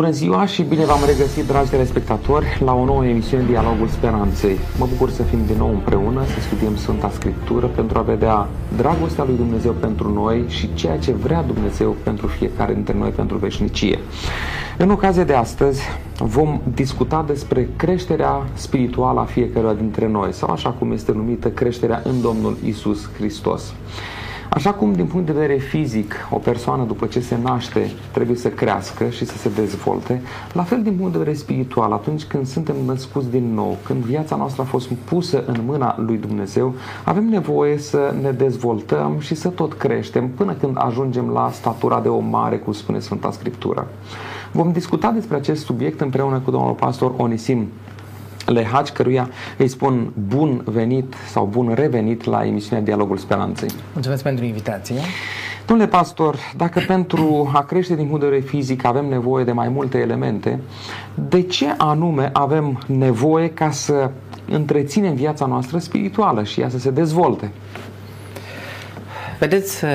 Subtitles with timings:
[0.00, 4.58] Bună ziua și bine v-am regăsit, dragi telespectatori, la o nouă emisiune Dialogul Speranței.
[4.78, 9.24] Mă bucur să fim din nou împreună, să studiem Sfânta Scriptură pentru a vedea dragostea
[9.24, 13.98] lui Dumnezeu pentru noi și ceea ce vrea Dumnezeu pentru fiecare dintre noi pentru veșnicie.
[14.78, 15.82] În ocazia de astăzi
[16.18, 22.02] vom discuta despre creșterea spirituală a fiecăruia dintre noi, sau așa cum este numită creșterea
[22.04, 23.72] în Domnul Isus Hristos.
[24.52, 28.48] Așa cum din punct de vedere fizic o persoană după ce se naște trebuie să
[28.48, 32.74] crească și să se dezvolte, la fel din punct de vedere spiritual, atunci când suntem
[32.86, 37.78] născuți din nou, când viața noastră a fost pusă în mâna lui Dumnezeu, avem nevoie
[37.78, 42.56] să ne dezvoltăm și să tot creștem până când ajungem la statura de om mare,
[42.56, 43.88] cum spune Sfânta Scriptură.
[44.52, 47.68] Vom discuta despre acest subiect împreună cu domnul pastor Onisim
[48.52, 53.68] Lehaci, căruia îi spun bun venit sau bun revenit la emisiunea Dialogul Speranței.
[53.92, 54.96] Mulțumesc pentru invitație.
[55.66, 59.68] Domnule pastor, dacă pentru a crește din punct de vedere fizic avem nevoie de mai
[59.68, 60.60] multe elemente,
[61.14, 64.10] de ce anume avem nevoie ca să
[64.50, 67.50] întreținem viața noastră spirituală și ea să se dezvolte?
[69.38, 69.90] Vedeți, uh,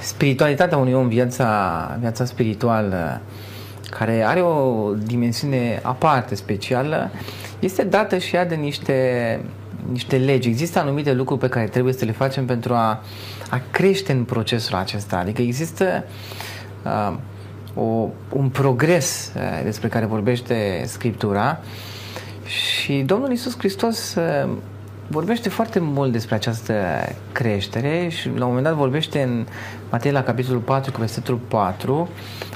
[0.00, 3.20] spiritualitatea unui om, viața, viața spirituală,
[3.98, 7.10] care are o dimensiune aparte, specială,
[7.58, 9.40] este dată și ea de niște,
[9.90, 10.48] niște legi.
[10.48, 13.02] Există anumite lucruri pe care trebuie să le facem pentru a,
[13.50, 15.16] a crește în procesul acesta.
[15.16, 16.04] Adică există
[16.84, 17.16] uh,
[17.74, 21.60] o, un progres uh, despre care vorbește Scriptura
[22.46, 24.50] și Domnul Isus Hristos uh,
[25.06, 26.74] vorbește foarte mult despre această
[27.32, 29.46] creștere și la un moment dat vorbește în
[29.90, 32.08] Matei la capitolul 4 cu versetul 4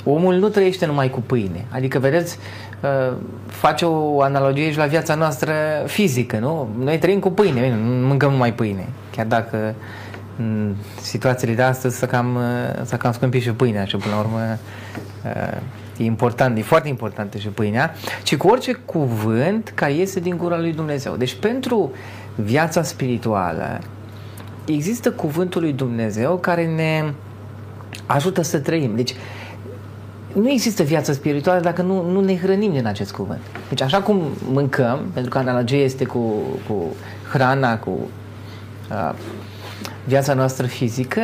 [0.05, 1.65] omul nu trăiește numai cu pâine.
[1.71, 2.39] Adică, vedeți,
[2.81, 5.53] uh, face o analogie și la viața noastră
[5.87, 6.69] fizică, nu?
[6.79, 8.89] Noi trăim cu pâine, nu mâncăm numai pâine.
[9.11, 9.75] Chiar dacă
[10.39, 14.21] în situațiile de astăzi să cam, uh, să cam scumpit și pâinea și până la
[14.21, 14.59] urmă
[15.25, 15.59] uh,
[15.97, 20.59] e important, e foarte importantă și pâinea, ci cu orice cuvânt care iese din gura
[20.59, 21.17] lui Dumnezeu.
[21.17, 21.93] Deci pentru
[22.43, 23.79] viața spirituală
[24.65, 27.13] există cuvântul lui Dumnezeu care ne
[28.07, 28.97] ajută să trăim.
[28.97, 29.15] Deci
[30.33, 33.41] nu există viață spirituală dacă nu, nu ne hrănim din acest cuvânt.
[33.69, 36.33] Deci așa cum mâncăm, pentru că analogia este cu,
[36.69, 36.87] cu
[37.33, 37.91] hrana, cu
[38.91, 39.15] uh,
[40.05, 41.21] viața noastră fizică,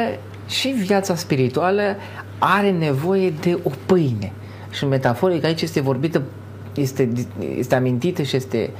[0.49, 1.97] și viața spirituală
[2.39, 4.33] are nevoie de o pâine.
[4.71, 6.23] Și metaforic aici este vorbită,
[6.75, 7.09] este,
[7.57, 8.79] este amintită și este uh,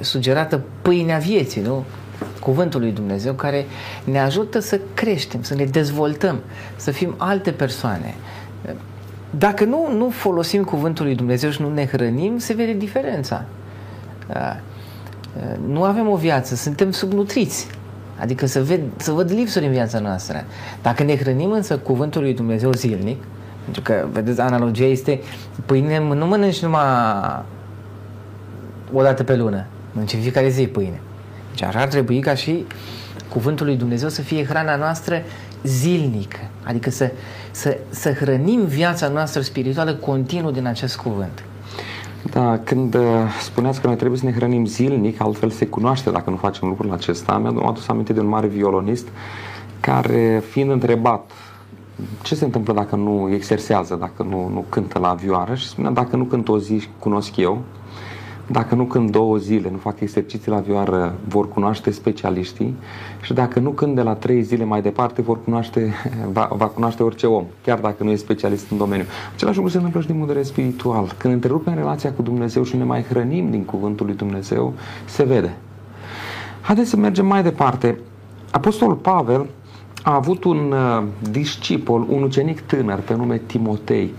[0.00, 1.84] sugerată pâinea vieții, nu?
[2.40, 3.66] Cuvântul lui Dumnezeu care
[4.04, 6.40] ne ajută să creștem, să ne dezvoltăm,
[6.76, 8.14] să fim alte persoane.
[9.30, 13.44] Dacă nu, nu folosim cuvântul lui Dumnezeu și nu ne hrănim, se vede diferența.
[15.66, 17.66] Nu avem o viață, suntem subnutriți.
[18.20, 20.44] Adică să, ved, să văd lipsuri în viața noastră.
[20.82, 23.22] Dacă ne hrănim însă cuvântul lui Dumnezeu zilnic,
[23.64, 25.20] pentru că, vedeți, analogia este
[25.66, 26.82] pâine, nu mănânci numai
[28.92, 31.00] o dată pe lună, mănânci în fiecare zi pâine.
[31.50, 32.66] Deci așa ar trebui ca și
[33.28, 35.22] cuvântul lui Dumnezeu să fie hrana noastră
[35.62, 37.10] zilnică, adică să,
[37.50, 41.44] să, să hrănim viața noastră spirituală continuu din acest cuvânt.
[42.30, 43.02] Da, când uh,
[43.42, 46.92] spuneați că noi trebuie să ne hrănim zilnic, altfel se cunoaște dacă nu facem lucrul
[46.92, 49.08] acesta, mi-am adus aminte de un mare violonist
[49.80, 51.30] care, fiind întrebat
[52.22, 56.16] ce se întâmplă dacă nu exersează, dacă nu, nu cântă la vioară și spunea dacă
[56.16, 57.62] nu cânt o zi, cunosc eu,
[58.46, 62.74] dacă nu când două zile nu fac exerciții la vioară, vor cunoaște specialiștii
[63.20, 65.92] și dacă nu când de la trei zile mai departe, vor cunoaște,
[66.32, 69.04] va, va cunoaște orice om, chiar dacă nu e specialist în domeniu.
[69.34, 71.14] Același lucru se întâmplă și din punct de vedere spiritual.
[71.18, 74.72] Când întrerupem relația cu Dumnezeu și ne mai hrănim din cuvântul lui Dumnezeu,
[75.04, 75.56] se vede.
[76.60, 77.98] Haideți să mergem mai departe.
[78.50, 79.46] Apostolul Pavel
[80.02, 84.14] a avut un uh, discipol, un ucenic tânăr pe nume Timotei.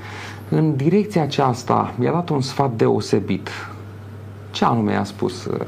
[0.50, 3.50] În direcția aceasta i-a dat un sfat deosebit
[4.56, 5.60] ce anume a spus uh,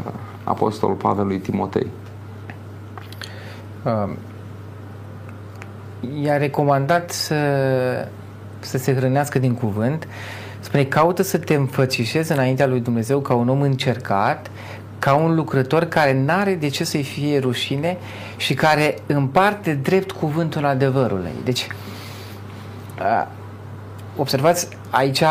[0.44, 1.88] Apostolul Pavel lui Timotei?
[3.84, 4.14] Uh,
[6.22, 7.36] i-a recomandat să,
[8.60, 10.08] să se hrănească din cuvânt,
[10.60, 14.52] spune, caută să te înfățișezi înaintea lui Dumnezeu ca un om încercat,
[15.00, 17.98] ca un lucrător care n-are de ce să-i fie rușine
[18.38, 21.32] și care împarte drept cuvântul adevărului.
[21.44, 21.68] Deci,
[23.00, 23.28] uh,
[24.18, 25.24] observați, aici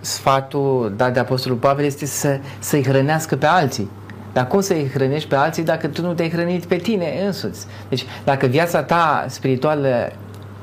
[0.00, 3.90] sfatul dat de Apostolul Pavel este să, să-i hrănească pe alții.
[4.32, 7.66] Dar cum să-i hrănești pe alții dacă tu nu te-ai hrănit pe tine însuți?
[7.88, 10.12] Deci, dacă viața ta spirituală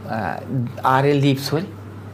[0.06, 0.42] uh,
[0.81, 1.66] are lipsuri,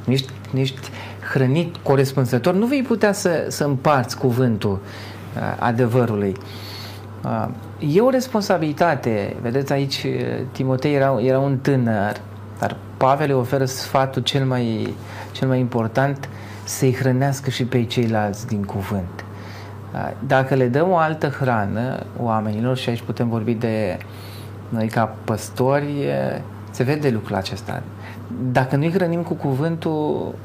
[0.05, 0.89] nu ești, nu ești
[1.31, 6.35] hrănit corespunzător, nu vei putea să, să împarți cuvântul uh, adevărului.
[7.23, 7.47] Uh,
[7.95, 9.35] e o responsabilitate.
[9.41, 10.05] Vedeți, aici
[10.51, 12.21] Timotei era, era un tânăr,
[12.59, 14.93] dar Pavel îi oferă sfatul cel mai,
[15.31, 16.29] cel mai important
[16.63, 19.25] să-i hrănească și pe ceilalți din cuvânt.
[20.27, 23.97] Dacă le dăm o altă hrană oamenilor, și aici putem vorbi de
[24.69, 25.93] noi ca păstori,
[26.71, 27.83] se vede lucrul acesta.
[28.51, 30.35] Dacă nu-i hrănim cu cuvântul,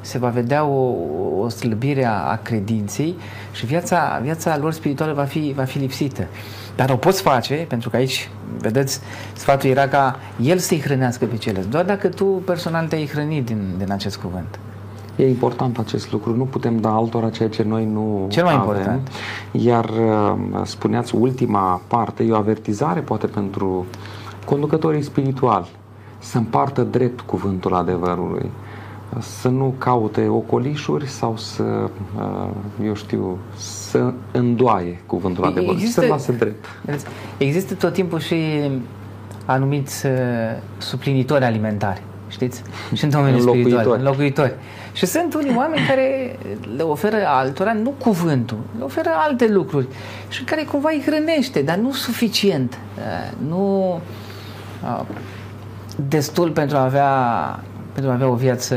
[0.00, 0.94] se va vedea o,
[1.38, 3.16] o slăbire a credinței
[3.52, 6.26] și viața, viața lor spirituală va fi, va fi lipsită.
[6.76, 9.00] Dar o poți face, pentru că aici, vedeți,
[9.32, 13.74] sfatul era ca el să-i hrănească pe ceilalți, doar dacă tu personal te-ai hrănit din,
[13.78, 14.58] din acest cuvânt.
[15.16, 16.36] E important acest lucru.
[16.36, 18.66] Nu putem da altora ceea ce noi nu Cel mai avem.
[18.66, 19.08] important.
[19.52, 23.86] Iar uh, spuneați ultima parte, e o avertizare poate pentru
[24.44, 25.66] conducătorii spirituali
[26.18, 28.50] să împartă drept cuvântul adevărului
[29.18, 31.62] să nu caute ocolișuri sau să,
[32.16, 32.48] uh,
[32.84, 36.64] eu știu, să îndoaie cuvântul adevărului, există, să lase drept.
[37.38, 38.36] Există tot timpul și
[39.44, 40.12] anumiți uh,
[40.78, 42.02] suplinitori alimentari,
[42.34, 42.62] știți?
[42.96, 44.54] Și în domeniul spiritual, înlocuitori.
[44.92, 46.38] Și sunt unii oameni care
[46.76, 49.86] le oferă altora, nu cuvântul, le oferă alte lucruri
[50.28, 54.00] și care cumva îi hrănește, dar nu suficient, uh, nu
[55.96, 57.10] destul pentru a avea
[57.92, 58.76] pentru a avea o viață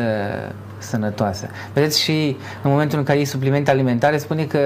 [0.77, 1.47] sănătoasă.
[1.73, 4.59] Vedeți și în momentul în care iei suplimente alimentare spune că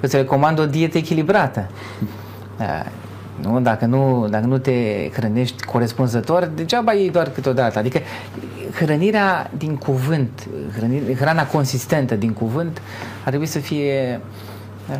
[0.00, 1.70] îți recomand o dietă echilibrată.
[3.42, 3.50] Da.
[3.50, 3.60] Nu?
[3.60, 7.78] Dacă, nu, dacă nu te hrănești corespunzător, degeaba iei doar câteodată.
[7.78, 7.98] Adică
[8.74, 12.82] hrănirea din cuvânt, hrănirea, hrana consistentă din cuvânt
[13.22, 14.20] ar trebui să fie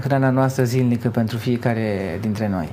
[0.00, 2.68] hrana noastră zilnică pentru fiecare dintre noi.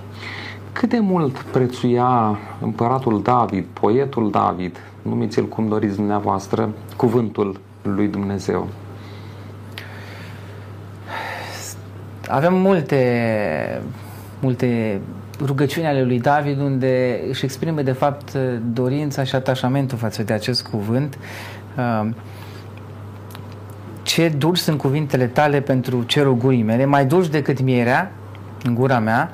[0.72, 8.68] Cât de mult prețuia împăratul David, poetul David, numiți-l cum doriți dumneavoastră, cuvântul lui Dumnezeu?
[12.28, 13.82] Avem multe,
[14.40, 15.00] multe
[15.40, 18.34] rugăciuni ale lui David unde își exprimă de fapt
[18.74, 21.18] dorința și atașamentul față de acest cuvânt.
[21.78, 22.16] Um,
[24.04, 28.12] ce dulci sunt cuvintele tale pentru cerul gurii mele, mai dulci decât mierea
[28.64, 29.32] în gura mea,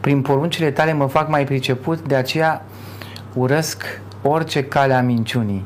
[0.00, 2.64] prin poruncile tale mă fac mai priceput, de aceea
[3.34, 5.64] urăsc orice cale a minciunii.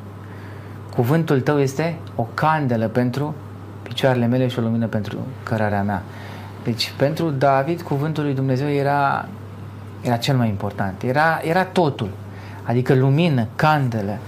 [0.94, 3.34] Cuvântul tău este o candelă pentru
[3.82, 6.02] picioarele mele și o lumină pentru cărarea mea.
[6.64, 9.28] Deci pentru David cuvântul lui Dumnezeu era,
[10.02, 11.02] era cel mai important.
[11.02, 12.10] Era, era totul.
[12.62, 14.18] Adică lumină, candelă.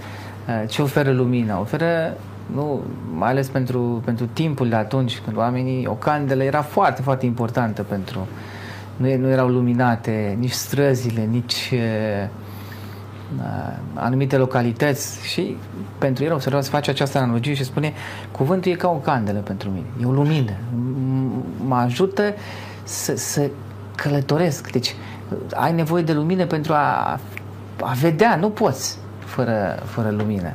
[0.47, 1.59] Uh, ce oferă lumina?
[1.59, 2.17] Oferă,
[2.53, 2.81] nu,
[3.13, 7.83] mai ales pentru, pentru timpul de atunci, când oamenii, o candelă era foarte, foarte importantă
[7.83, 8.27] pentru...
[8.97, 12.29] Nu, nu erau luminate nici străzile, nici uh,
[13.37, 15.57] Uh, anumite localități și
[15.97, 17.93] pentru el observați face această analogie și spune
[18.31, 20.51] cuvântul e ca o candelă pentru mine, e o lumină,
[21.65, 22.33] mă ajută
[22.83, 23.49] să, să
[23.95, 24.71] călătoresc.
[24.71, 24.95] Deci
[25.53, 27.19] ai nevoie de lumină pentru a,
[27.81, 30.51] a vedea, nu poți fără, fără lumină.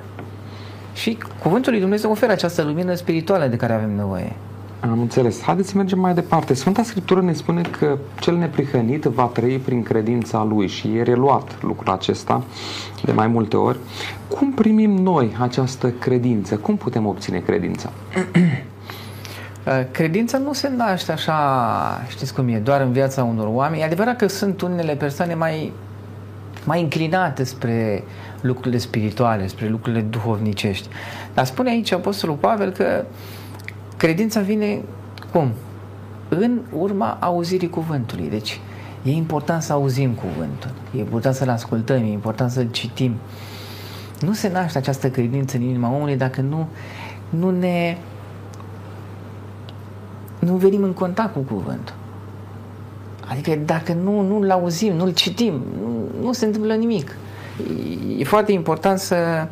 [0.93, 4.33] Și cuvântul lui Dumnezeu oferă această lumină spirituală de care avem nevoie.
[4.81, 5.43] Am înțeles.
[5.43, 6.55] Haideți să mergem mai departe.
[6.55, 11.63] Sfânta Scriptură ne spune că cel neprihănit va trăi prin credința lui și e reluat
[11.63, 12.43] lucrul acesta
[13.05, 13.79] de mai multe ori.
[14.29, 16.57] Cum primim noi această credință?
[16.57, 17.91] Cum putem obține credința?
[19.91, 23.83] Credința nu se naște așa, știți cum e, doar în viața unor oameni.
[23.83, 25.73] E adevărat că sunt unele persoane mai,
[26.65, 28.05] mai înclinate spre
[28.41, 30.89] lucrurile spirituale, spre lucrurile duhovnicești.
[31.35, 33.05] Dar spune aici Apostolul Pavel că
[34.01, 34.81] Credința vine
[35.33, 35.53] cum?
[36.29, 38.29] În urma auzirii cuvântului.
[38.29, 38.61] Deci
[39.03, 43.15] e important să auzim cuvântul, e important să-l ascultăm, e important să-l citim.
[44.21, 46.69] Nu se naște această credință în inima omului dacă nu,
[47.29, 47.97] nu ne
[50.41, 51.95] nu venim în contact cu cuvântul.
[53.31, 57.17] Adică dacă nu, nu-l auzim, nu-l citim, nu, nu se întâmplă nimic.
[58.15, 59.47] E, e foarte important să,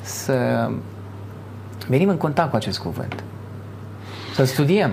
[0.00, 0.68] să
[1.88, 3.24] venim în contact cu acest cuvânt.
[4.34, 4.90] Să studiem.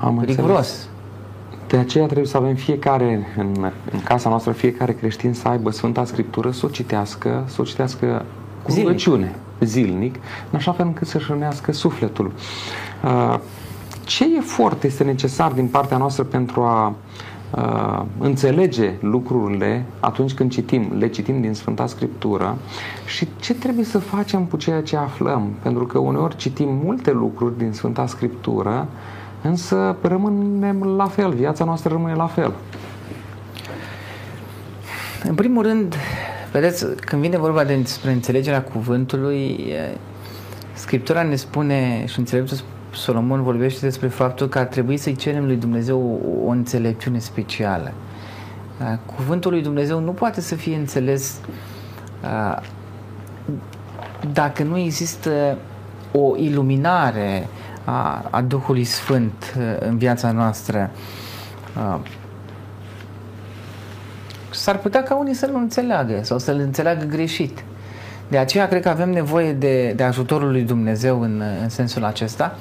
[0.00, 0.56] Am riguros.
[0.56, 0.88] Înțeles.
[1.66, 6.04] De aceea trebuie să avem fiecare, în, în casa noastră, fiecare creștin să aibă Sfânta
[6.04, 8.24] Scriptură, să o citească, să o citească
[8.62, 8.88] cu zilnic.
[8.88, 10.14] rugăciune, zilnic,
[10.50, 12.32] în așa fel încât să-și rănească sufletul.
[13.04, 13.38] Uh,
[14.06, 16.94] ce efort este necesar din partea noastră pentru a
[17.50, 22.58] uh, înțelege lucrurile atunci când citim, le citim din Sfânta Scriptură
[23.06, 25.50] și ce trebuie să facem cu ceea ce aflăm.
[25.62, 28.88] Pentru că uneori citim multe lucruri din Sfânta Scriptură,
[29.42, 32.52] însă rămânem la fel, viața noastră rămâne la fel.
[35.24, 35.94] În primul rând,
[36.52, 39.72] vedeți, când vine vorba despre înțelegerea cuvântului,
[40.72, 42.56] Scriptura ne spune și înțeleptul
[42.96, 47.92] Solomon vorbește despre faptul că ar trebui să-i cerem lui Dumnezeu o, o înțelepciune specială.
[49.16, 51.40] Cuvântul lui Dumnezeu nu poate să fie înțeles
[54.32, 55.58] dacă nu există
[56.12, 57.48] o iluminare
[57.84, 60.90] a, a Duhului Sfânt uh, în viața noastră.
[61.76, 62.00] Uh,
[64.50, 67.64] s-ar putea ca unii să nu înțeleagă sau să-l înțeleagă greșit.
[68.28, 72.56] De aceea cred că avem nevoie de, de ajutorul lui Dumnezeu în, în sensul acesta.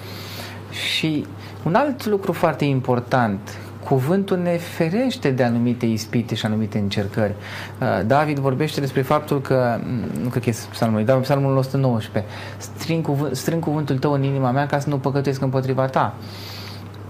[0.75, 1.25] Și
[1.63, 3.39] un alt lucru foarte important,
[3.83, 7.33] cuvântul ne ferește de anumite ispite și anumite încercări.
[7.81, 12.31] Uh, David vorbește despre faptul că, mm, nu cred că e psalmul, dar psalmul 119,
[12.57, 16.15] strâng, cuvânt, strâng cuvântul tău în inima mea ca să nu păcătuiesc împotriva ta.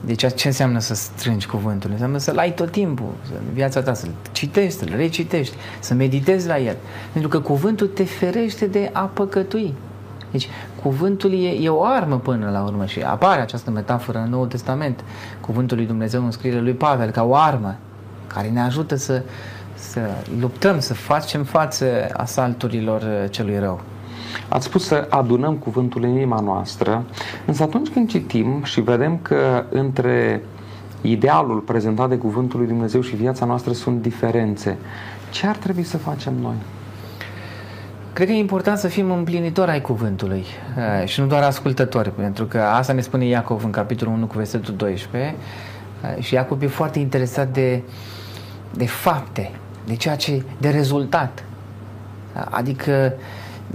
[0.06, 1.90] Deci ce înseamnă să strângi cuvântul?
[1.92, 6.60] Înseamnă să-l ai tot timpul, în viața ta, să-l citești, să-l recitești, să meditezi la
[6.60, 6.76] el.
[7.12, 9.74] Pentru că cuvântul te ferește de a păcătui.
[10.36, 10.50] Deci
[10.82, 15.04] cuvântul e, e o armă până la urmă și apare această metaforă în Noul Testament.
[15.42, 17.76] Cuvântul lui Dumnezeu în scrierile lui Pavel ca o armă
[18.28, 19.22] care ne ajută să,
[19.74, 20.00] să
[20.40, 23.82] luptăm, să facem față asalturilor celui rău.
[24.50, 27.04] Ați spus să adunăm cuvântul în inima noastră,
[27.46, 30.44] însă atunci când citim și vedem că între
[31.02, 34.78] idealul prezentat de cuvântul lui Dumnezeu și viața noastră sunt diferențe,
[35.32, 36.56] ce ar trebui să facem noi?
[38.16, 40.46] Cred că e important să fim împlinitori ai cuvântului
[40.78, 44.38] uh, și nu doar ascultători, pentru că asta ne spune Iacov în capitolul 1 cu
[44.38, 45.36] versetul 12
[46.18, 47.82] uh, și Iacov e foarte interesat de,
[48.74, 49.52] de fapte,
[49.86, 51.44] de ceea ce, de rezultat.
[52.50, 53.14] Adică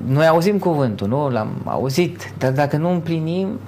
[0.07, 1.29] noi auzim cuvântul, nu?
[1.29, 3.59] L-am auzit, dar dacă nu împlinim,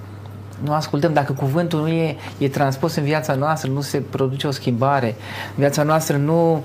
[0.63, 4.51] nu ascultăm, dacă cuvântul nu e, e transpus în viața noastră, nu se produce o
[4.51, 5.15] schimbare,
[5.55, 6.61] viața noastră nu uh,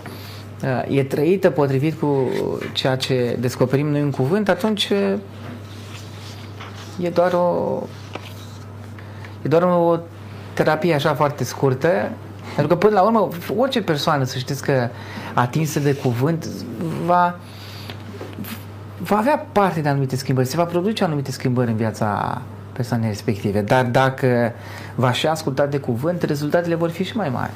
[0.89, 2.29] e trăită potrivit cu
[2.73, 5.15] ceea ce descoperim noi în cuvânt, atunci uh,
[7.01, 7.79] e doar o
[9.43, 9.99] e doar o
[10.53, 12.11] terapie așa foarte scurtă
[12.55, 14.89] pentru că până la urmă orice persoană să știți că
[15.35, 16.47] atinsă de cuvânt
[17.07, 17.39] va
[18.99, 23.61] va avea parte de anumite schimbări, se va produce anumite schimbări în viața persoanei respective,
[23.61, 24.53] dar dacă
[24.95, 27.51] va și asculta de cuvânt, rezultatele vor fi și mai mari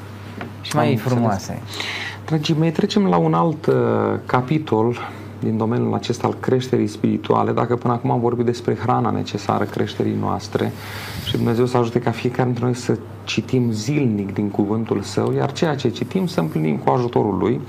[0.61, 1.51] și mai Am frumoase.
[1.51, 1.73] Înțeles.
[2.25, 3.75] Dragii mei, trecem la un alt uh,
[4.25, 4.97] capitol
[5.43, 10.15] din domeniul acesta al creșterii spirituale, dacă până acum am vorbit despre hrana necesară creșterii
[10.19, 10.71] noastre
[11.25, 15.51] și Dumnezeu să ajute ca fiecare dintre noi să citim zilnic din cuvântul Său, iar
[15.51, 17.61] ceea ce citim să împlinim cu ajutorul Lui.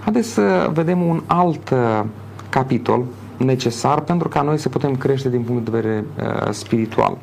[0.00, 2.04] Haideți să vedem un alt uh,
[2.48, 3.04] capitol
[3.36, 7.18] necesar pentru ca noi să putem crește din punct de vedere uh, spiritual.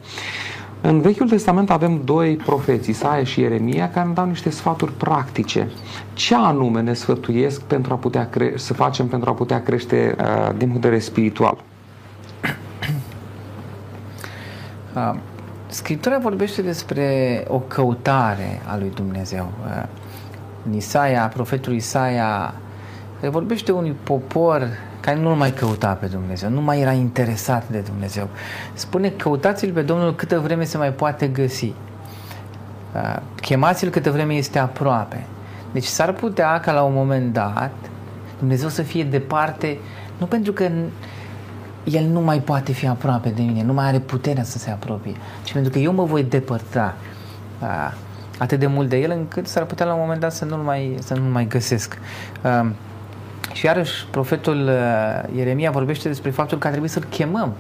[0.85, 5.69] În Vechiul Testament avem doi profeți, Isaia și Ieremia, care ne dau niște sfaturi practice.
[6.13, 10.49] Ce anume ne sfătuiesc pentru a putea cre- să facem pentru a putea crește uh,
[10.57, 11.57] din punct de vedere spiritual?
[14.95, 15.15] Uh,
[15.67, 19.51] Scriptura vorbește despre o căutare a lui Dumnezeu.
[19.65, 19.83] Uh,
[20.65, 22.53] în Isaia, profetul Isaia,
[23.29, 24.67] vorbește unui popor
[25.03, 28.27] care nu mai căuta pe Dumnezeu, nu mai era interesat de Dumnezeu.
[28.74, 31.74] Spune, căutați-L pe Domnul câtă vreme se mai poate găsi.
[32.95, 35.25] Uh, chemați-L câtă vreme este aproape.
[35.72, 37.72] Deci s-ar putea ca la un moment dat
[38.39, 39.77] Dumnezeu să fie departe,
[40.17, 40.69] nu pentru că
[41.83, 45.15] El nu mai poate fi aproape de mine, nu mai are puterea să se apropie,
[45.43, 46.95] ci pentru că eu mă voi depărta
[47.62, 47.93] uh,
[48.38, 50.95] atât de mult de El încât s-ar putea la un moment dat să nu-L mai,
[51.00, 51.98] să nu mai găsesc.
[52.43, 52.69] Uh,
[53.53, 57.53] și iarăși profetul uh, Ieremia vorbește despre faptul că ar trebui să-l chemăm.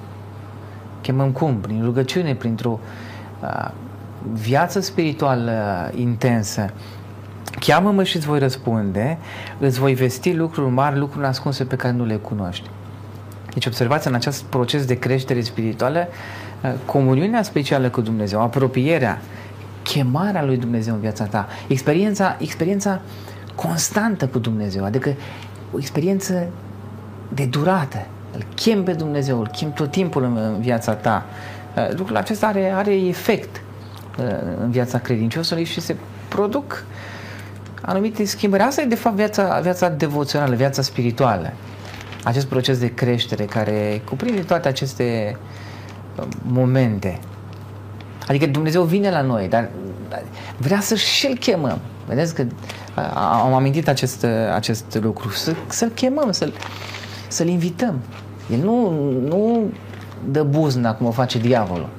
[1.01, 1.55] Chemăm cum?
[1.55, 2.79] Prin rugăciune, printr-o
[3.41, 3.69] uh,
[4.31, 6.69] viață spirituală uh, intensă.
[7.59, 9.17] Cheamă-mă și îți voi răspunde,
[9.59, 12.69] îți voi vesti lucruri mari, lucruri ascunse pe care nu le cunoști.
[13.53, 16.07] Deci observați în acest proces de creștere spirituală
[16.61, 19.21] uh, comuniunea specială cu Dumnezeu, apropierea,
[19.83, 23.01] chemarea lui Dumnezeu în viața ta, experiența, experiența
[23.55, 25.15] constantă cu Dumnezeu, adică
[25.73, 26.47] o experiență
[27.33, 28.05] de durată.
[28.35, 31.25] Îl chem pe Dumnezeu, îl chem tot timpul în viața ta.
[31.75, 33.61] Uh, lucrul acesta are, are efect
[34.19, 34.25] uh,
[34.59, 35.95] în viața credinciosului și se
[36.27, 36.85] produc
[37.81, 38.63] anumite schimbări.
[38.63, 41.53] Asta e de fapt viața, viața devoțională, viața spirituală.
[42.23, 45.37] Acest proces de creștere care cuprinde toate aceste
[46.15, 47.19] uh, momente.
[48.27, 49.69] Adică Dumnezeu vine la noi, dar
[50.57, 51.79] vrea să și-l chemăm.
[52.07, 52.45] Vedeți că
[53.43, 55.29] am amintit acest, acest lucru.
[55.29, 56.53] Să, să-l chemăm, să-l,
[57.27, 57.99] să-l invităm.
[58.51, 58.91] El nu,
[59.27, 59.71] nu
[60.31, 61.89] dă buzna cum o face diavolul.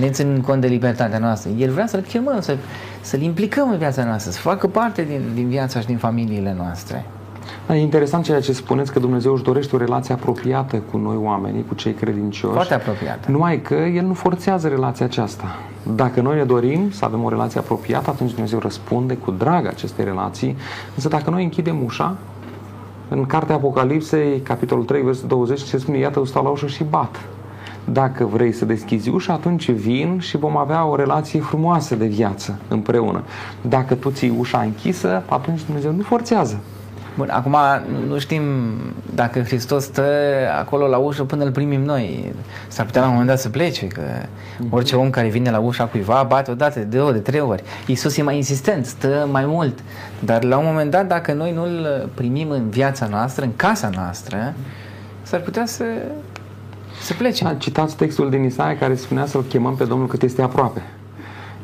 [0.00, 1.50] Ne țin cont de libertatea noastră.
[1.50, 2.56] El vrea să-l chemăm, să,
[3.00, 7.04] să-l implicăm în viața noastră, să facă parte din, din viața și din familiile noastre.
[7.66, 11.16] Da, e interesant ceea ce spuneți că Dumnezeu își dorește o relație apropiată cu noi
[11.16, 12.54] oamenii, cu cei credincioși.
[12.54, 13.30] Foarte apropiată.
[13.30, 15.44] Numai că El nu forțează relația aceasta.
[15.94, 20.04] Dacă noi ne dorim să avem o relație apropiată, atunci Dumnezeu răspunde cu drag acestei
[20.04, 20.56] relații.
[20.94, 22.16] Însă dacă noi închidem ușa,
[23.08, 27.20] în cartea Apocalipsei, capitolul 3, versetul 20, se spune, iată, stau la ușă și bat.
[27.84, 32.58] Dacă vrei să deschizi ușa, atunci vin și vom avea o relație frumoasă de viață
[32.68, 33.22] împreună.
[33.60, 36.60] Dacă tu ții ușa închisă, atunci Dumnezeu nu forțează.
[37.16, 37.56] Bun, acum
[38.06, 38.42] nu știm
[39.14, 40.04] dacă Hristos stă
[40.58, 42.32] acolo la ușă până îl primim noi.
[42.68, 44.02] S-ar putea la un moment dat să plece, că
[44.70, 47.62] orice om care vine la ușa cuiva bate odată, de două, de trei ori.
[47.86, 49.78] Iisus e mai insistent, stă mai mult.
[50.20, 54.54] Dar la un moment dat, dacă noi nu-l primim în viața noastră, în casa noastră,
[55.22, 55.84] s-ar putea să,
[57.02, 57.44] să plece.
[57.44, 60.82] Da, citați textul din Isaia care spunea să-l chemăm pe Domnul cât este aproape.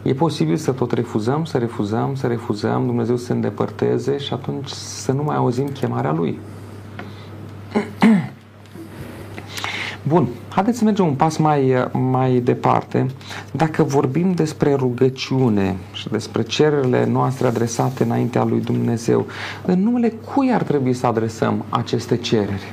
[0.02, 4.68] E posibil să tot refuzăm, să refuzăm, să refuzăm, Dumnezeu să se îndepărteze și atunci
[4.68, 6.38] să nu mai auzim chemarea Lui.
[10.09, 13.06] Bun, haideți să mergem un pas mai, mai departe.
[13.52, 19.26] Dacă vorbim despre rugăciune și despre cererile noastre adresate înaintea lui Dumnezeu,
[19.66, 22.73] în numele cui ar trebui să adresăm aceste cereri?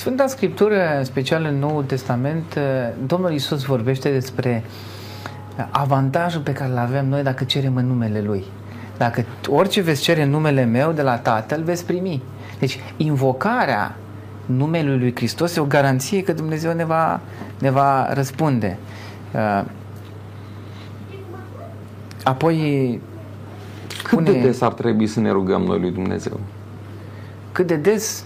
[0.00, 2.58] Sfânta Scriptură, în special în Noul Testament,
[3.06, 4.64] Domnul Isus vorbește despre
[5.70, 8.44] avantajul pe care îl avem noi dacă cerem în numele Lui.
[8.96, 12.22] Dacă orice veți cere în numele meu de la Tatăl, veți primi.
[12.58, 13.96] Deci, invocarea
[14.46, 17.20] numelui lui Hristos e o garanție că Dumnezeu ne va,
[17.58, 18.78] ne va răspunde.
[22.24, 23.00] Apoi,
[23.86, 26.40] cât spune, de des ar trebui să ne rugăm noi lui Dumnezeu?
[27.52, 28.24] Cât de des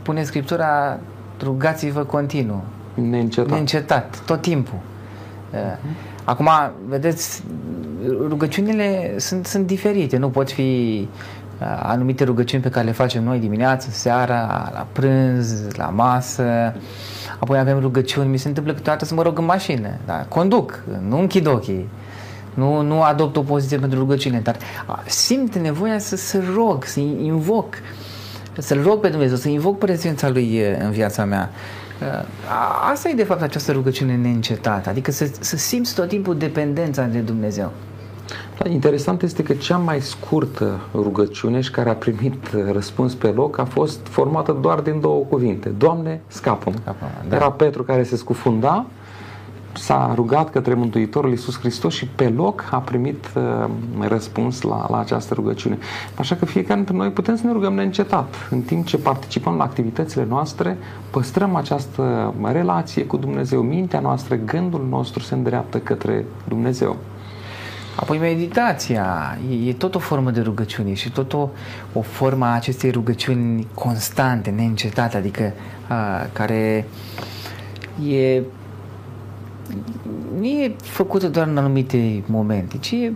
[0.00, 0.98] spune Scriptura,
[1.42, 2.62] rugați-vă continuu.
[2.94, 3.50] Neîncetat.
[3.50, 4.78] Neîncetat, tot timpul.
[5.52, 5.78] Uh-huh.
[6.24, 6.48] Acum,
[6.88, 7.42] vedeți,
[8.28, 10.16] rugăciunile sunt, sunt diferite.
[10.16, 11.08] Nu pot fi
[11.60, 16.74] uh, anumite rugăciuni pe care le facem noi dimineața, seara, la prânz, la masă.
[17.38, 19.88] Apoi avem rugăciuni, mi se întâmplă câteodată să mă rog în mașină.
[20.06, 20.24] Da?
[20.28, 21.88] Conduc, nu închid ochii.
[22.54, 24.56] Nu, nu adopt o poziție pentru rugăciune, dar
[25.06, 28.09] simt nevoia să, să rog, să invoc uh,
[28.60, 31.50] să-L rog pe Dumnezeu, să invoc prezența Lui în viața mea.
[32.90, 37.18] Asta e de fapt această rugăciune neîncetată, adică să, să simți tot timpul dependența de
[37.18, 37.72] Dumnezeu.
[38.58, 42.34] Da, interesant este că cea mai scurtă rugăciune și care a primit
[42.72, 45.68] răspuns pe loc a fost formată doar din două cuvinte.
[45.68, 46.94] Doamne, scapă-mă.
[47.28, 47.36] Da.
[47.36, 48.86] Era Petru care se scufunda
[49.72, 53.70] s-a rugat către Mântuitorul Iisus Hristos și pe loc a primit uh,
[54.08, 55.78] răspuns la, la această rugăciune.
[56.14, 58.34] Așa că fiecare dintre noi putem să ne rugăm neîncetat.
[58.50, 60.76] În timp ce participăm la activitățile noastre,
[61.10, 63.62] păstrăm această relație cu Dumnezeu.
[63.62, 66.96] Mintea noastră, gândul nostru se îndreaptă către Dumnezeu.
[67.96, 71.48] Apoi meditația e, e tot o formă de rugăciune și tot o,
[71.92, 75.52] o formă a acestei rugăciuni constante, neîncetate, adică
[75.88, 76.86] a, care
[78.08, 78.42] e
[80.38, 83.12] nu e făcută doar în anumite momente, ci e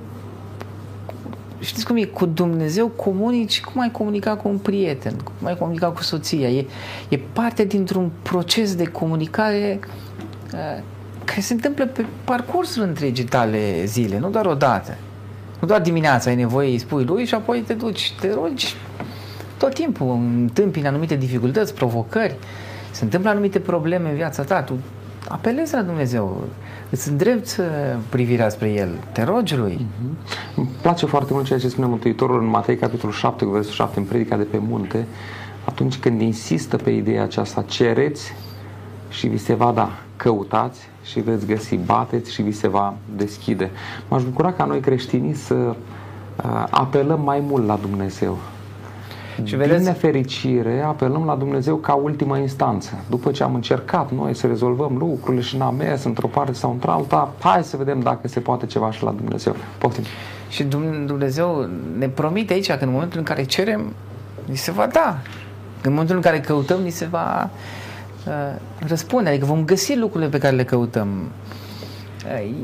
[1.65, 5.87] știți cum e, cu Dumnezeu comunici cum ai comunica cu un prieten, cum ai comunica
[5.87, 6.49] cu soția.
[6.49, 6.67] E,
[7.09, 9.81] e parte dintr-un proces de comunicare
[10.53, 10.83] uh,
[11.25, 14.97] care se întâmplă pe parcursul întregii tale zile, nu doar o dată.
[15.61, 18.75] Nu doar dimineața ai nevoie, îi spui lui și apoi te duci, te rogi
[19.59, 22.35] tot timpul, întâmpini anumite dificultăți, provocări,
[22.91, 24.75] se întâmplă anumite probleme în viața ta, tu
[25.29, 26.45] apelezi la Dumnezeu,
[26.91, 27.67] îți îndrepți uh,
[28.09, 29.87] privirea spre El, te rogi Lui.
[29.87, 30.57] Uh-huh.
[30.57, 34.05] Îmi place foarte mult ceea ce spune Mântuitorul în Matei, capitolul 7, versul 7, în
[34.05, 35.07] predica de pe munte,
[35.65, 38.35] atunci când insistă pe ideea aceasta, cereți
[39.09, 43.71] și vi se va da, căutați și veți găsi, bateți și vi se va deschide.
[44.09, 48.39] M-aș bucura ca noi creștinii să uh, apelăm mai mult la Dumnezeu,
[49.43, 49.77] și vedeți...
[49.77, 53.05] Din nefericire, apelăm la Dumnezeu ca ultimă instanță.
[53.11, 57.33] După ce am încercat noi să rezolvăm lucrurile și n-am mers într-o parte sau într-alta,
[57.41, 59.57] hai să vedem dacă se poate ceva și la Dumnezeu.
[59.79, 60.05] Poftim.
[60.49, 60.63] Și
[61.07, 61.69] Dumnezeu
[61.99, 63.93] ne promite aici că în momentul în care cerem,
[64.45, 65.19] ni se va da.
[65.83, 67.51] În momentul în care căutăm, ni se va
[68.27, 68.33] uh,
[68.87, 69.29] răspunde.
[69.29, 71.09] Adică vom găsi lucrurile pe care le căutăm.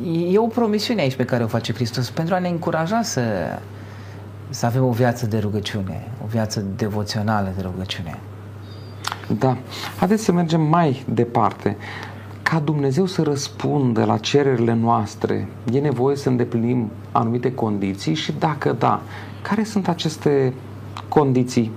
[0.02, 3.20] Uh, e o promisiune aici pe care o face Hristos pentru a ne încuraja să
[4.50, 8.18] să avem o viață de rugăciune, o viață devoțională de rugăciune.
[9.38, 9.56] Da.
[9.98, 11.76] Haideți să mergem mai departe.
[12.42, 18.72] Ca Dumnezeu să răspundă la cererile noastre, e nevoie să îndeplinim anumite condiții și dacă
[18.72, 19.00] da,
[19.42, 20.54] care sunt aceste
[21.08, 21.70] condiții?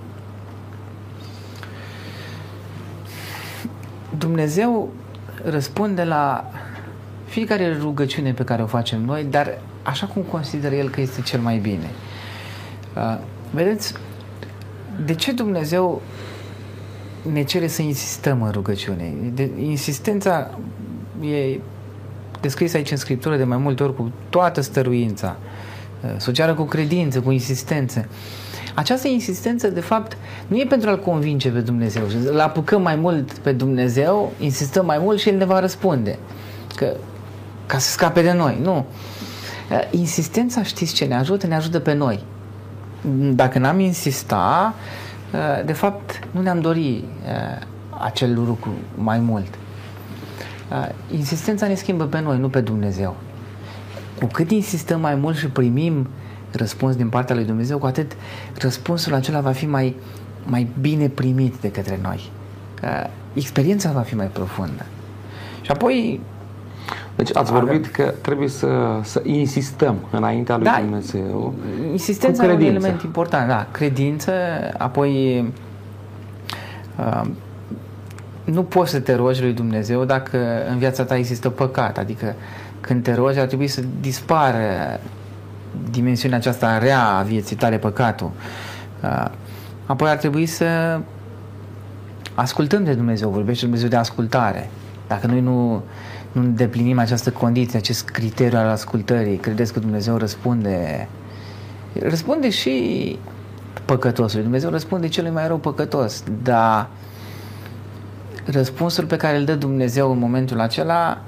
[4.17, 4.89] Dumnezeu
[5.43, 6.51] răspunde la
[7.25, 11.39] fiecare rugăciune pe care o facem noi, dar așa cum consideră El că este cel
[11.39, 11.89] mai bine.
[12.95, 13.17] Uh,
[13.51, 13.93] vedeți,
[15.05, 16.01] de ce Dumnezeu
[17.31, 19.13] ne cere să insistăm în rugăciune?
[19.33, 20.57] De, insistența
[21.21, 21.59] e
[22.41, 25.35] descrisă aici în Scriptură de mai multe ori cu toată stăruința.
[26.17, 28.07] socială cu credință, cu insistență.
[28.75, 32.03] Această insistență, de fapt, nu e pentru a-L convinge pe Dumnezeu.
[32.25, 36.17] Îl apucăm mai mult pe Dumnezeu, insistăm mai mult și El ne va răspunde.
[36.75, 36.95] Că,
[37.65, 38.59] ca să scape de noi.
[38.61, 38.85] Nu.
[39.91, 41.47] Insistența, știți ce ne ajută?
[41.47, 42.23] Ne ajută pe noi.
[43.33, 44.73] Dacă n-am insista,
[45.65, 47.03] de fapt, nu ne-am dorit
[47.89, 49.47] acel lucru mai mult.
[51.11, 53.15] Insistența ne schimbă pe noi, nu pe Dumnezeu.
[54.19, 56.07] Cu cât insistăm mai mult și primim
[56.51, 58.11] răspuns din partea lui Dumnezeu, cu atât
[58.57, 59.95] răspunsul acela va fi mai,
[60.45, 62.31] mai bine primit de către noi.
[63.33, 64.85] Experiența va fi mai profundă.
[65.61, 66.21] Și apoi
[67.15, 71.53] deci ați vorbit că trebuie să, să insistăm înaintea lui da, Dumnezeu.
[71.91, 73.67] Insistența e un element important, da.
[73.71, 74.31] Credință,
[74.77, 75.43] apoi
[76.97, 77.21] uh,
[78.43, 80.37] nu poți să te rogi lui Dumnezeu dacă
[80.69, 81.97] în viața ta există păcat.
[81.97, 82.35] Adică
[82.81, 84.99] când te rogi ar trebui să dispară
[85.91, 88.31] dimensiunea aceasta rea a vieții tale, păcatul.
[89.03, 89.25] Uh,
[89.85, 90.99] apoi ar trebui să
[92.35, 94.69] ascultăm de Dumnezeu, vorbește Dumnezeu de ascultare.
[95.07, 95.83] Dacă noi nu,
[96.33, 101.07] nu îndeplinim această condiție, acest criteriu al ascultării, credeți că Dumnezeu răspunde
[101.99, 103.17] răspunde și
[103.85, 104.43] păcătosului.
[104.43, 106.89] Dumnezeu răspunde celui mai rău păcătos, dar
[108.45, 111.21] răspunsul pe care îl dă Dumnezeu în momentul acela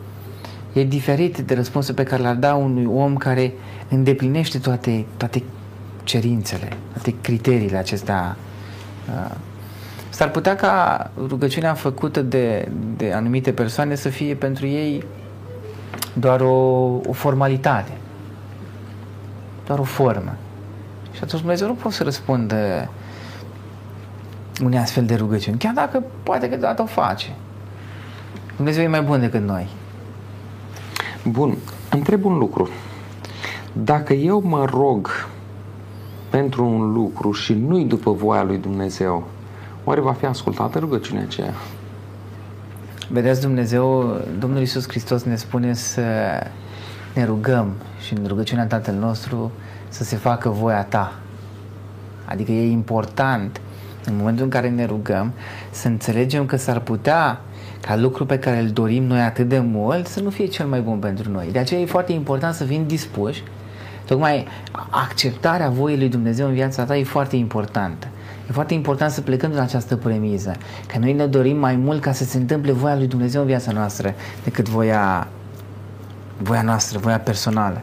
[0.74, 3.54] e diferit de răspunsul pe care l-ar da unui om care
[3.90, 5.44] îndeplinește toate, toate
[6.04, 8.38] cerințele, toate criteriile acestea.
[9.10, 9.36] Uh,
[10.16, 15.04] s-ar putea ca rugăciunea făcută de, de anumite persoane să fie pentru ei
[16.14, 16.54] doar o,
[17.08, 17.92] o formalitate,
[19.66, 20.36] doar o formă.
[21.12, 22.90] Și atunci Dumnezeu nu poate să răspundă
[24.64, 27.36] unei astfel de rugăciuni, chiar dacă poate că deodată o face.
[28.56, 29.68] Dumnezeu e mai bun decât noi.
[31.24, 31.58] Bun,
[31.90, 32.70] întreb un lucru.
[33.74, 35.10] Dacă eu mă rog
[36.30, 39.28] pentru un lucru și nu-i după voia lui Dumnezeu,
[39.86, 41.54] oare va fi ascultată rugăciunea aceea?
[43.10, 46.02] Vedeți, Dumnezeu, Domnul Iisus Hristos ne spune să
[47.14, 47.74] ne rugăm
[48.06, 49.52] și în rugăciunea Tatăl nostru
[49.90, 51.14] să se facă voia ta.
[52.26, 53.62] Adică e important
[54.06, 55.32] în momentul în care ne rugăm
[55.70, 57.42] să înțelegem că s-ar putea
[57.82, 60.82] ca lucru pe care îl dorim noi atât de mult să nu fie cel mai
[60.82, 61.50] bun pentru noi.
[61.52, 63.44] De aceea e foarte important să fim dispuși
[64.06, 64.48] Tocmai
[64.90, 68.08] acceptarea voii lui Dumnezeu în viața ta e foarte importantă.
[68.50, 70.56] E foarte important să plecăm de la această premiză,
[70.88, 73.72] că noi ne dorim mai mult ca să se întâmple voia lui Dumnezeu în viața
[73.72, 75.28] noastră decât voia,
[76.38, 77.82] voia noastră, voia personală.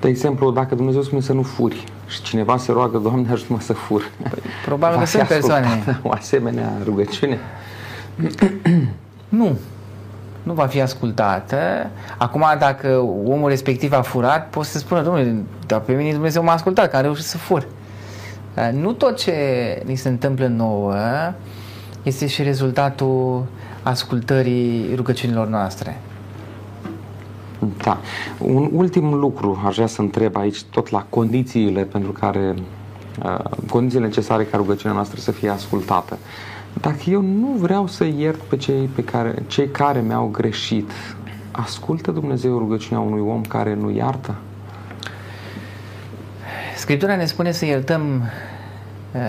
[0.00, 3.72] De exemplu, dacă Dumnezeu spune să nu furi și cineva se roagă, Doamne, ajută-mă să
[3.72, 4.10] fur.
[4.22, 6.00] Păi, probabil că sunt persoane.
[6.02, 7.38] O asemenea rugăciune?
[9.28, 9.56] nu
[10.46, 11.56] nu va fi ascultată.
[12.16, 12.88] Acum, dacă
[13.24, 16.96] omul respectiv a furat, poți să spună, domnule, dar pe mine Dumnezeu m-a ascultat, că
[16.96, 17.66] a reușit să fur.
[18.56, 19.32] Uh, nu tot ce
[19.84, 20.94] ni se întâmplă nouă
[22.02, 23.44] este și rezultatul
[23.82, 26.00] ascultării rugăciunilor noastre.
[27.82, 27.98] Da.
[28.38, 32.54] Un ultim lucru aș vrea să întreb aici, tot la condițiile pentru care,
[33.24, 33.38] uh,
[33.70, 36.18] condițiile necesare ca rugăciunea noastră să fie ascultată.
[36.20, 40.90] Uh, dacă eu nu vreau să iert pe cei, pe care, cei care mi-au greșit,
[41.50, 44.34] ascultă Dumnezeu rugăciunea unui om care nu iartă?
[46.86, 49.20] Scriptura ne spune să iertăm uh,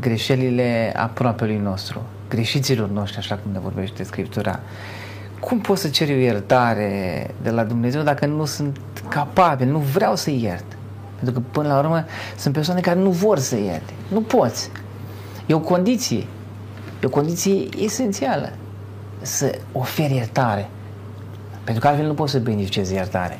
[0.00, 4.60] greșelile aproapelui nostru, greșiților noștri, așa cum ne vorbește Scriptura.
[5.40, 10.16] Cum pot să cer eu iertare de la Dumnezeu dacă nu sunt capabil, nu vreau
[10.16, 10.64] să iert?
[11.16, 12.04] Pentru că, până la urmă,
[12.36, 13.92] sunt persoane care nu vor să ierte.
[14.08, 14.70] Nu poți.
[15.46, 16.26] E o condiție.
[17.02, 18.52] E o condiție esențială
[19.20, 20.68] să oferi iertare.
[21.64, 23.38] Pentru că altfel nu poți să beneficiezi iertare.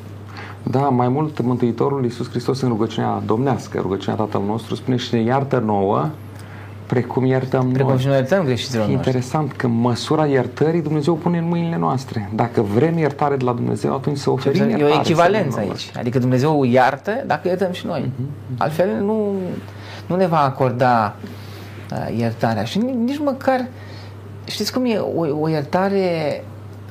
[0.63, 5.21] Da, mai mult Mântuitorul Iisus Hristos în rugăciunea domnească, rugăciunea Tatăl nostru, spune și ne
[5.21, 6.09] iartă nouă
[6.93, 8.01] precum iertăm precum noi.
[8.01, 12.29] și noi iertăm greșiților E interesant că măsura iertării Dumnezeu pune în mâinile noastre.
[12.35, 14.91] Dacă vrem iertare de la Dumnezeu, atunci să oferim iertare.
[14.91, 15.91] E o echivalență aici.
[15.97, 18.11] Adică Dumnezeu iartă dacă iertăm și noi.
[18.11, 18.57] Uh-huh.
[18.57, 19.33] Altfel nu,
[20.05, 21.15] nu ne va acorda
[21.91, 22.63] uh, iertarea.
[22.63, 23.67] Și nici măcar,
[24.45, 26.43] știți cum e, o, o iertare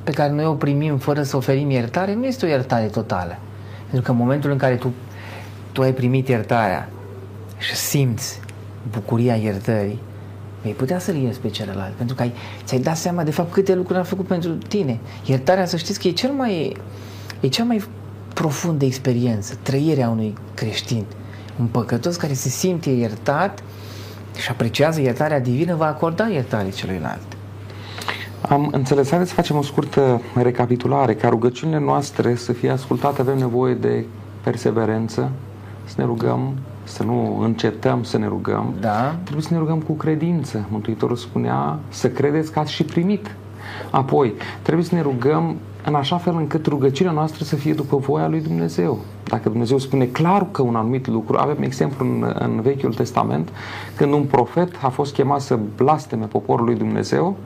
[0.04, 3.38] pe care noi o primim fără să oferim iertare, nu este o iertare totală.
[3.90, 4.92] Pentru că în momentul în care tu,
[5.72, 6.88] tu ai primit iertarea
[7.58, 8.40] și simți
[8.90, 9.98] bucuria iertării,
[10.62, 12.32] vei putea să-l ierți pe celălalt, pentru că ai,
[12.64, 14.98] ți-ai dat seama de fapt câte lucruri a făcut pentru tine.
[15.24, 16.76] Iertarea, să știți că e cel mai,
[17.40, 17.84] e cea mai
[18.34, 21.04] profundă experiență, trăirea unui creștin.
[21.60, 23.62] Un păcătos care se simte iertat
[24.36, 27.36] și apreciază iertarea divină, va acorda iertare celuilalt.
[28.48, 29.08] Am înțeles.
[29.08, 31.14] Haideți să facem o scurtă recapitulare.
[31.14, 34.04] Ca rugăciunile noastre să fie ascultate, avem nevoie de
[34.42, 35.30] perseverență,
[35.84, 36.52] să ne rugăm,
[36.84, 38.74] să nu încetăm să ne rugăm.
[38.80, 39.14] Da.
[39.22, 40.64] Trebuie să ne rugăm cu credință.
[40.70, 43.34] Mântuitorul spunea să credeți că ați și primit.
[43.90, 48.28] Apoi, trebuie să ne rugăm în așa fel încât rugăciunea noastră să fie după voia
[48.28, 48.98] lui Dumnezeu.
[49.24, 53.48] Dacă Dumnezeu spune clar că un anumit lucru, avem exemplu în, în Vechiul Testament,
[53.96, 57.36] când un profet a fost chemat să blasteme poporul lui Dumnezeu,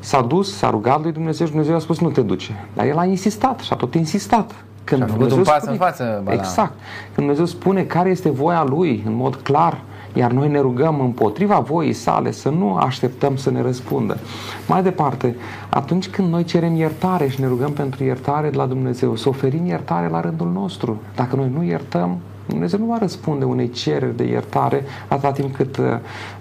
[0.00, 2.66] s-a dus, s-a rugat lui Dumnezeu și Dumnezeu a spus nu te duce.
[2.74, 4.54] Dar el a insistat și a tot insistat.
[4.84, 6.20] Când și a făcut un pas spune, în față.
[6.24, 6.38] Bala.
[6.38, 6.72] Exact.
[7.04, 9.80] Când Dumnezeu spune care este voia lui în mod clar,
[10.12, 14.18] iar noi ne rugăm împotriva voii sale să nu așteptăm să ne răspundă.
[14.66, 15.36] Mai departe,
[15.68, 19.66] atunci când noi cerem iertare și ne rugăm pentru iertare de la Dumnezeu, să oferim
[19.66, 21.02] iertare la rândul nostru.
[21.14, 25.76] Dacă noi nu iertăm, Dumnezeu nu va răspunde unei cereri de iertare atâta timp cât
[25.76, 25.84] uh,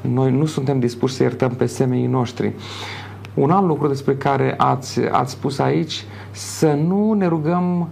[0.02, 2.54] noi nu suntem dispuși să iertăm pe semenii noștri.
[3.38, 7.88] Un alt lucru despre care ați, ați spus aici, să nu ne rugăm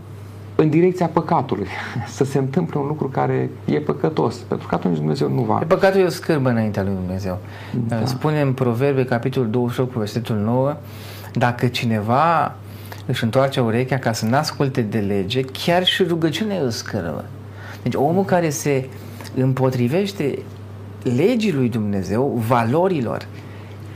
[0.55, 1.67] în direcția păcatului,
[2.15, 5.63] să se întâmple un lucru care e păcătos, pentru că atunci Dumnezeu nu va...
[5.67, 7.37] Păcatul e o scârbă înaintea lui Dumnezeu.
[7.87, 8.05] Da.
[8.05, 10.75] Spune în Proverbe, capitolul 28, versetul 9,
[11.33, 12.55] dacă cineva
[13.05, 17.25] își întoarce urechea ca să n-asculte de lege, chiar și rugăciunea e o scârbă.
[17.83, 18.89] Deci omul care se
[19.35, 20.39] împotrivește
[21.03, 23.27] legii lui Dumnezeu, valorilor,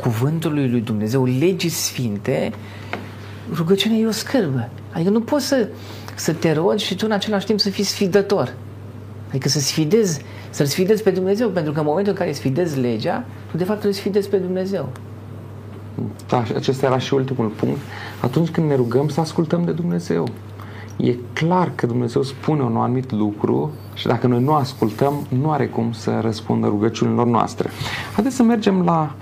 [0.02, 2.52] cuvântului lui Dumnezeu, legii sfinte,
[3.54, 4.70] rugăciunea e o scârbă.
[4.92, 5.68] Adică nu poți să
[6.20, 8.54] să te rogi și tu în același timp să fii sfidător.
[9.30, 13.26] Adică să sfidezi, să-L sfidezi pe Dumnezeu, pentru că în momentul în care sfidezi legea,
[13.52, 14.90] tu de fapt îl sfidezi pe Dumnezeu.
[16.28, 17.80] Da, acesta era și ultimul punct.
[18.22, 20.28] Atunci când ne rugăm să ascultăm de Dumnezeu.
[20.98, 25.68] E clar că Dumnezeu spune un anumit lucru și dacă noi nu ascultăm, nu are
[25.68, 27.70] cum să răspundă rugăciunilor noastre.
[28.14, 29.16] Haideți să mergem la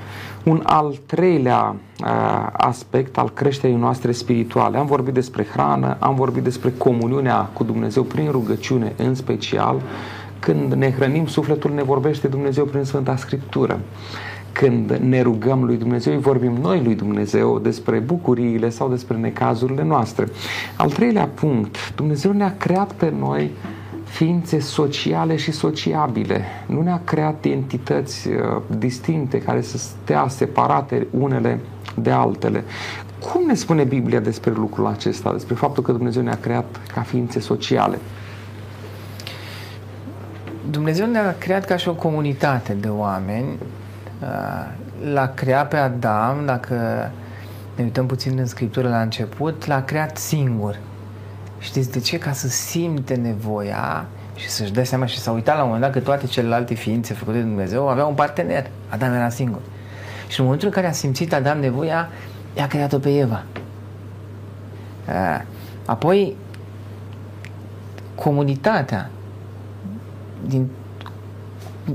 [0.48, 4.78] un al treilea uh, aspect al creșterii noastre spirituale.
[4.78, 9.82] Am vorbit despre hrană, am vorbit despre comuniunea cu Dumnezeu prin rugăciune în special.
[10.40, 13.80] Când ne hrănim, sufletul ne vorbește Dumnezeu prin Sfânta Scriptură.
[14.52, 19.84] Când ne rugăm lui Dumnezeu, îi vorbim noi lui Dumnezeu despre bucuriile sau despre necazurile
[19.84, 20.28] noastre.
[20.78, 23.52] Al treilea punct, Dumnezeu ne-a creat pe noi
[24.18, 26.42] ființe sociale și sociabile.
[26.66, 31.60] Nu ne-a creat entități uh, distincte care să stea separate unele
[31.96, 32.64] de altele.
[33.32, 37.40] Cum ne spune Biblia despre lucrul acesta, despre faptul că Dumnezeu ne-a creat ca ființe
[37.40, 38.00] sociale?
[40.70, 43.48] Dumnezeu ne-a creat ca și o comunitate de oameni.
[44.22, 46.76] Uh, l-a creat pe Adam, dacă
[47.76, 50.80] ne uităm puțin în Scriptură la început, l-a creat singur.
[51.60, 52.18] Știți de ce?
[52.18, 55.92] Ca să simte nevoia și să-și dea seama și să uita la un moment dat
[55.94, 58.70] că toate celelalte ființe făcute de Dumnezeu aveau un partener.
[58.90, 59.62] Adam era singur.
[60.28, 62.10] Și în momentul în care a simțit Adam nevoia,
[62.58, 63.44] i-a creat-o pe Eva.
[65.86, 66.36] Apoi,
[68.16, 69.10] comunitatea
[70.46, 70.70] din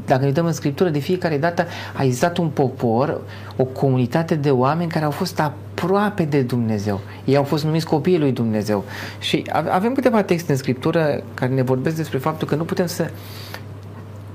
[0.06, 3.20] dacă ne uităm în Scriptură, de fiecare dată a existat un popor,
[3.56, 5.40] o comunitate de oameni care au fost
[5.74, 7.00] aproape de Dumnezeu.
[7.24, 8.84] Ei au fost numiți copiii lui Dumnezeu.
[9.18, 13.10] Și avem câteva texte în Scriptură care ne vorbesc despre faptul că nu putem să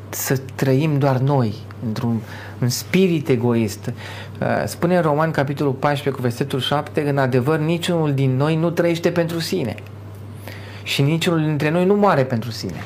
[0.10, 1.54] să trăim doar noi,
[1.86, 2.20] într-un
[2.62, 3.88] un spirit egoist.
[3.88, 8.70] Uh, spune în Roman, capitolul 14, cu versetul 7, în adevăr, niciunul din noi nu
[8.70, 9.76] trăiește pentru sine.
[10.84, 12.78] Și niciunul dintre noi nu moare pentru sine.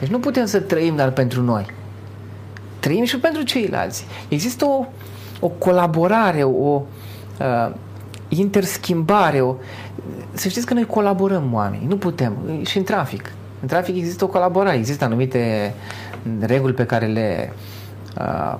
[0.00, 1.66] Deci nu putem să trăim doar pentru noi
[2.80, 4.06] trăim și pentru ceilalți.
[4.28, 4.84] Există o,
[5.40, 6.82] o colaborare, o
[7.40, 7.72] uh,
[8.38, 9.40] interschimbare.
[9.40, 9.54] O...
[10.32, 12.36] Să știți că noi colaborăm oameni, nu putem.
[12.64, 13.32] Și în trafic.
[13.60, 15.74] În trafic există o colaborare, există anumite
[16.40, 17.52] reguli pe care le
[18.18, 18.58] uh,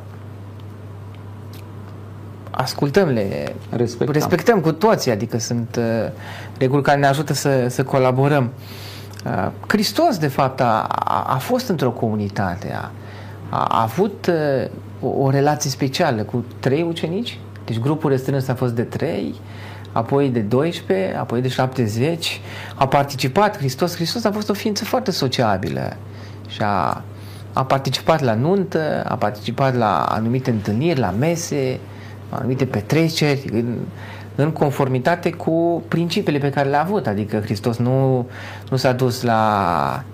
[2.51, 4.13] ascultăm, le respectăm.
[4.13, 6.11] respectăm cu toții, adică sunt uh,
[6.59, 8.51] reguli care ne ajută să, să colaborăm.
[9.25, 12.91] Uh, Hristos, de fapt, a, a, a fost într-o comunitate, a,
[13.49, 17.39] a avut uh, o, o relație specială cu trei ucenici,
[17.71, 19.35] deci grupul restrâns a fost de trei,
[19.93, 22.41] apoi de 12, apoi de 70,
[22.75, 23.95] a participat Hristos.
[23.95, 25.97] Hristos a fost o ființă foarte sociabilă
[26.49, 27.03] și a,
[27.53, 31.79] a participat la nuntă, a participat la anumite întâlniri, la mese,
[32.29, 33.77] anumite petreceri, în,
[34.35, 37.07] în conformitate cu principiile pe care le-a avut.
[37.07, 38.27] Adică Hristos nu,
[38.71, 40.05] nu s-a dus la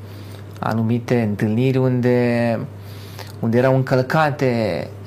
[0.59, 2.59] anumite întâlniri unde
[3.41, 4.47] unde erau încălcate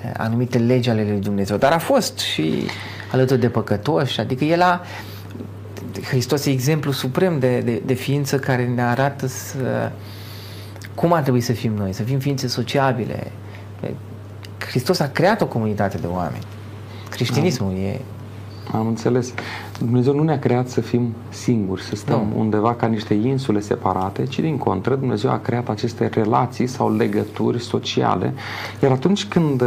[0.03, 2.63] eh, anumite legi ale lui Dumnezeu, dar a fost și
[3.11, 4.81] alături de păcătoși, adică el a
[6.03, 9.91] Hristos e exemplu suprem de, de, de ființă care ne arată să,
[10.95, 13.31] cum ar trebui să fim noi, să fim ființe sociabile.
[14.57, 16.43] Hristos a creat o comunitate de oameni.
[17.09, 18.01] Creștinismul e
[18.71, 19.33] Am înțeles.
[19.79, 22.39] Dumnezeu nu ne-a creat să fim singuri, să stăm nu.
[22.39, 27.61] undeva ca niște insule separate, ci din contră Dumnezeu a creat aceste relații sau legături
[27.61, 28.33] sociale.
[28.81, 29.63] Iar atunci când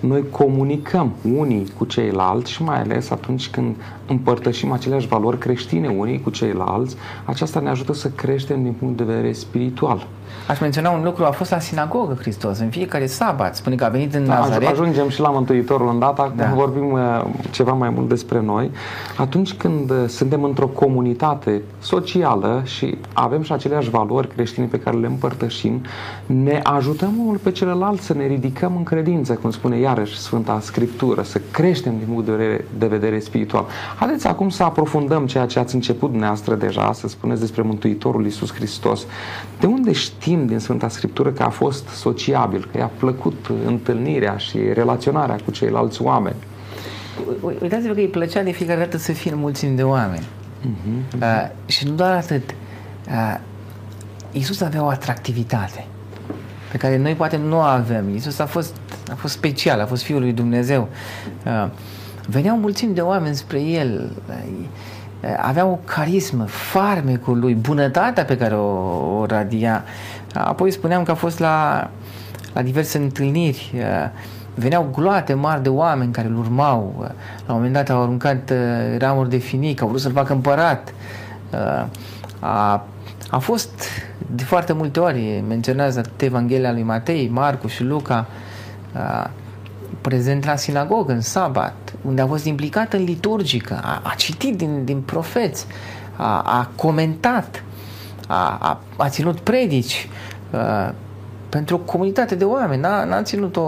[0.00, 3.74] noi comunicăm unii cu ceilalți și mai ales atunci când
[4.06, 9.04] împărtășim aceleași valori creștine unii cu ceilalți, aceasta ne ajută să creștem din punct de
[9.04, 10.06] vedere spiritual.
[10.48, 13.88] Aș menționa un lucru, a fost la sinagogă Hristos, în fiecare sabat, spune că a
[13.88, 14.68] venit în da, Nazaret.
[14.68, 16.44] Ajungem și la Mântuitorul în data da.
[16.44, 18.70] când vorbim uh, ceva mai mult despre noi.
[19.16, 24.96] Atunci când uh, suntem într-o comunitate socială și avem și aceleași valori creștine pe care
[24.96, 25.82] le împărtășim,
[26.26, 31.22] ne ajutăm unul pe celălalt să ne ridicăm în credință, cum spune iarăși Sfânta Scriptură,
[31.22, 33.66] să creștem din punct de vedere, de vedere spiritual.
[33.98, 38.52] Haideți acum să aprofundăm ceea ce ați început dumneavoastră deja, să spuneți despre Mântuitorul Iisus
[38.52, 39.06] Hristos.
[39.60, 44.58] De unde știm din Sfânta Scriptură că a fost sociabil, că i-a plăcut întâlnirea și
[44.72, 46.36] relaționarea cu ceilalți oameni?
[47.60, 50.24] Uitați-vă că îi plăcea de fiecare dată să fie mulțimi de oameni.
[50.24, 51.20] Uh-huh.
[51.20, 52.54] Uh, și nu doar atât.
[53.08, 53.38] Uh,
[54.32, 55.86] Iisus avea o atractivitate
[56.70, 58.08] pe care noi poate nu o avem.
[58.08, 58.76] Iisus a fost,
[59.10, 60.88] a fost special, a fost Fiul lui Dumnezeu.
[61.46, 61.70] Uh,
[62.28, 64.10] veneau mulțimi de oameni spre El.
[64.28, 64.34] Uh,
[65.40, 69.84] avea o carismă, farmecul lui, bunătatea pe care o, o radia.
[70.34, 71.90] Apoi spuneam că a fost la,
[72.52, 73.74] la diverse întâlniri,
[74.54, 76.94] veneau gloate mari de oameni care îl urmau.
[77.46, 78.52] La un moment dat au aruncat
[78.98, 80.94] ramuri de finic, au vrut să-l facă împărat.
[82.40, 82.84] A,
[83.30, 83.88] a fost
[84.34, 88.26] de foarte multe ori, menționează atât Evanghelia lui Matei, Marcu și Luca,
[90.00, 94.84] prezent la sinagogă, în sabat, unde a fost implicat în liturgică, a, a citit din,
[94.84, 95.66] din profeți,
[96.16, 97.62] a, a comentat,
[98.28, 100.08] a, a, a ținut predici
[100.50, 100.94] a,
[101.48, 102.80] pentru o comunitate de oameni.
[102.80, 103.62] N-a, n-a ținut-o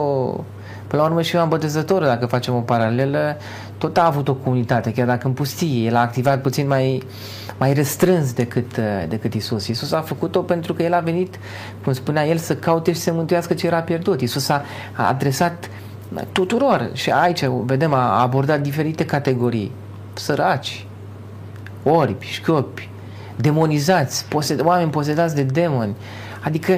[0.87, 3.37] Până la urmă și Ioan Botezătorul, dacă facem o paralelă,
[3.79, 5.85] tot a avut o comunitate, chiar dacă în pustie.
[5.85, 7.03] El a activat puțin mai,
[7.59, 9.67] mai restrâns decât, decât Isus.
[9.67, 11.39] Isus a făcut-o pentru că el a venit,
[11.85, 14.21] cum spunea el, să caute și să mântuiască ce era pierdut.
[14.21, 15.71] Isus a, a adresat
[16.33, 16.91] tuturor.
[16.93, 19.73] Și aici, vedem, a abordat diferite categorii.
[20.13, 20.87] Săraci,
[21.83, 22.89] orbi, șchiopi,
[23.37, 25.95] demonizați, posed- oameni posedați de demoni,
[26.41, 26.73] adică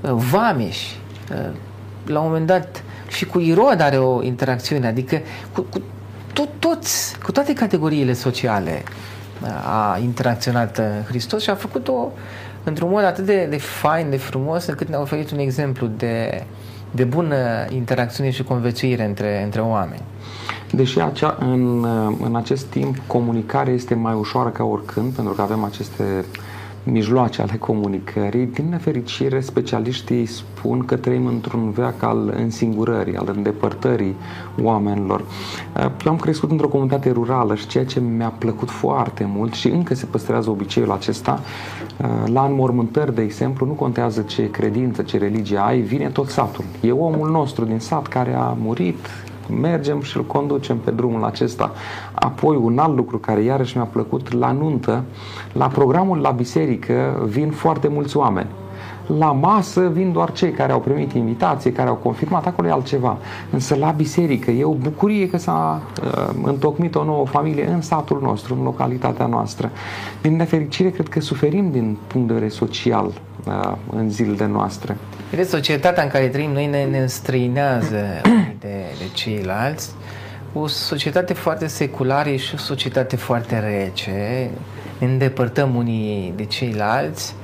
[0.00, 0.98] uh, vameși.
[1.30, 1.50] Uh,
[2.06, 5.20] la un moment dat și cu Irod are o interacțiune, adică
[5.52, 5.82] cu, cu
[6.32, 8.82] tot, toți, cu toate categoriile sociale
[9.42, 12.12] uh, a interacționat Hristos și a făcut-o
[12.64, 16.44] într-un mod atât de, de fain, de frumos, încât ne-a oferit un exemplu de,
[16.90, 17.36] de bună
[17.68, 20.02] interacțiune și conviețuire între, între oameni.
[20.72, 21.86] Deși acea, în,
[22.22, 26.24] în acest timp comunicarea este mai ușoară ca oricând, pentru că avem aceste
[26.82, 34.14] mijloace ale comunicării, din nefericire specialiștii spun că trăim într-un veac al însingurării, al îndepărtării
[34.62, 35.24] oamenilor.
[36.04, 39.94] Eu am crescut într-o comunitate rurală și ceea ce mi-a plăcut foarte mult și încă
[39.94, 41.40] se păstrează obiceiul acesta,
[42.24, 46.64] la înmormântări, de exemplu, nu contează ce credință, ce religie ai, vine tot satul.
[46.80, 49.06] E omul nostru din sat care a murit,
[49.50, 51.72] mergem și îl conducem pe drumul acesta.
[52.12, 55.04] Apoi un alt lucru care iarăși mi-a plăcut, la nuntă,
[55.52, 58.48] la programul la biserică vin foarte mulți oameni.
[59.18, 63.18] La masă vin doar cei care au primit invitație, care au confirmat, acolo e altceva.
[63.50, 68.20] Însă la biserică e o bucurie că s-a uh, întocmit o nouă familie în satul
[68.22, 69.70] nostru, în localitatea noastră.
[70.22, 73.06] Din nefericire, cred că suferim din punct de vedere social
[73.46, 74.96] uh, în zilele noastre.
[75.30, 78.20] Vedeți, societatea în care trăim noi ne, ne înstrăinează
[78.60, 79.90] de, de ceilalți.
[80.52, 84.50] O societate foarte seculară și o societate foarte rece.
[84.98, 87.34] Ne îndepărtăm unii de ceilalți.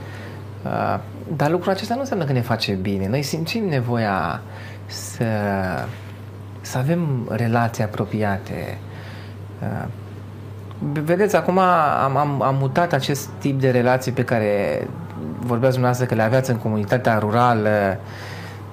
[0.64, 0.98] Uh,
[1.36, 3.08] dar lucrul acesta nu înseamnă că ne face bine.
[3.08, 4.40] Noi simțim nevoia
[4.86, 5.24] să,
[6.60, 8.78] să avem relații apropiate.
[9.62, 9.88] Uh,
[10.80, 14.80] vedeți, acum am, am, am mutat acest tip de relații pe care
[15.46, 17.98] vorbeați dumneavoastră că le aveați în comunitatea rurală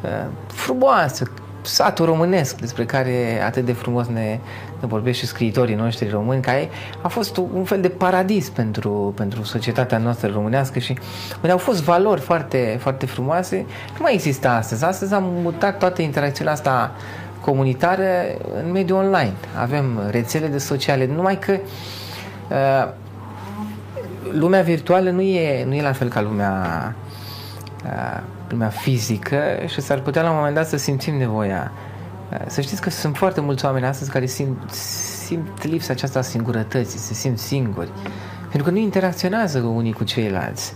[0.01, 1.25] uh, frumoasă,
[1.65, 4.39] satul românesc despre care atât de frumos ne,
[4.79, 6.69] ne vorbesc și scriitorii noștri români, care
[7.01, 10.97] a fost un fel de paradis pentru, pentru societatea noastră românească și
[11.35, 13.65] unde au fost valori foarte, foarte frumoase.
[13.91, 14.83] Nu mai există astăzi.
[14.83, 16.91] Astăzi am mutat toată interacțiunea asta
[17.41, 18.03] comunitară
[18.63, 19.33] în mediul online.
[19.59, 21.57] Avem rețele de sociale, numai că
[22.49, 22.93] uh,
[24.33, 26.95] lumea virtuală nu e, nu e la fel ca lumea
[27.85, 31.71] uh, lumea fizică și s-ar putea la un moment dat să simțim nevoia.
[32.47, 36.99] Să știți că sunt foarte mulți oameni astăzi care simt, simt lipsa aceasta a singurătății,
[36.99, 37.89] se simt singuri,
[38.41, 40.73] pentru că nu interacționează unii cu ceilalți.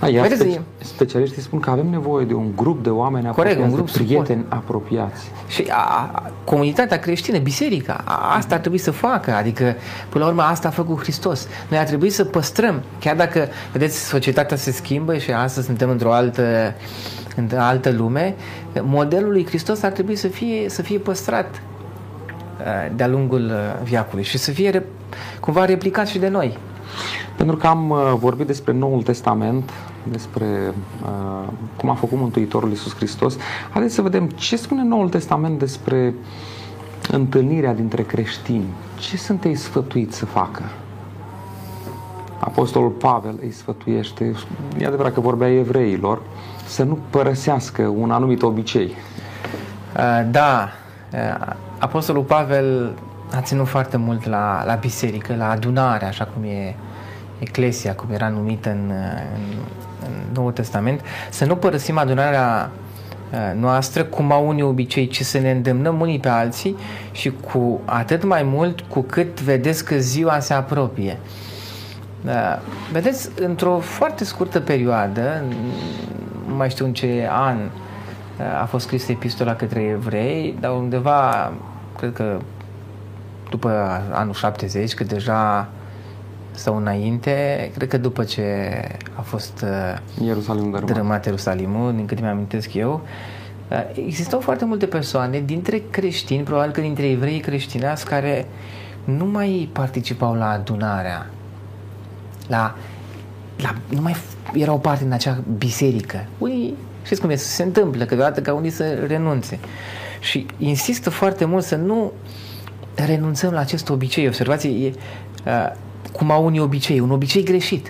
[0.00, 3.38] Da, iar Vedeți, speci- specialiștii spun că avem nevoie de un grup de oameni Corect,
[3.38, 5.30] apropiați, un grup de prieteni apropiați.
[5.46, 9.74] Și a, a, comunitatea creștină, biserica, a, asta ar trebui să facă, adică
[10.08, 11.48] până la urmă asta a făcut Hristos.
[11.70, 16.12] Noi ar trebui să păstrăm, chiar dacă, vedeți, societatea se schimbă și astăzi suntem într-o
[16.12, 16.74] altă,
[17.36, 18.34] într-o altă lume,
[18.82, 21.62] modelul lui Hristos ar trebui să fie, să fie păstrat
[22.60, 24.86] uh, de-a lungul uh, viacului și să fie re,
[25.40, 26.58] cumva replicat și de noi.
[27.36, 29.70] Pentru că am uh, vorbit despre Noul Testament,
[30.10, 33.36] despre uh, cum a făcut Mântuitorul Iisus Hristos,
[33.70, 36.14] haideți să vedem ce spune Noul Testament despre
[37.10, 38.66] întâlnirea dintre creștini.
[38.98, 40.62] Ce sunt ei sfătuiți să facă?
[42.38, 44.34] Apostolul Pavel îi sfătuiește,
[44.78, 46.22] e adevărat că vorbea evreilor,
[46.66, 48.92] să nu părăsească un anumit obicei.
[49.96, 50.68] Uh, Da,
[51.12, 52.94] uh, Apostolul Pavel
[53.34, 56.74] a ținut foarte mult la, la biserică, la adunare, așa cum e
[57.38, 58.92] Eclesia, cum era numită în,
[59.34, 59.56] în,
[60.06, 61.00] în Noul Testament,
[61.30, 62.70] să nu părăsim adunarea
[63.32, 66.76] uh, noastră cum au unii obicei, ci să ne îndemnăm unii pe alții
[67.12, 71.18] și cu atât mai mult cu cât vedeți că ziua se apropie.
[72.24, 72.58] Uh,
[72.92, 75.42] Vedeți, într-o foarte scurtă perioadă,
[76.48, 81.52] nu mai știu în ce an uh, a fost scrisă epistola către evrei, dar undeva,
[81.98, 82.38] cred că
[83.50, 85.68] după anul 70, că deja
[86.50, 88.42] sau înainte, cred că după ce
[89.16, 90.84] a fost uh, Ierusalim dărâmat.
[90.84, 93.00] dărâmat Ierusalimul, din câte mi-amintesc eu,
[93.70, 98.46] uh, existau foarte multe persoane dintre creștini, probabil că dintre evrei creștinați, care
[99.04, 101.26] nu mai participau la adunarea,
[102.48, 102.74] la,
[103.56, 106.24] la, nu mai f- erau parte în acea biserică.
[106.38, 109.58] Unii, știți cum e, se întâmplă câteodată ca unii să renunțe.
[110.20, 112.12] Și insistă foarte mult să nu
[112.94, 114.26] renunțăm la acest obicei.
[114.26, 114.92] Observați, e,
[115.46, 115.72] uh,
[116.12, 117.88] cum au unii obicei, un obicei greșit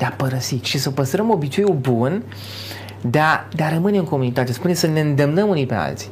[0.00, 2.22] de a părăsi și să păstrăm obiceiul bun
[3.00, 4.52] de a, de a rămâne în comunitate.
[4.52, 6.08] Spune să ne îndemnăm unii pe alții.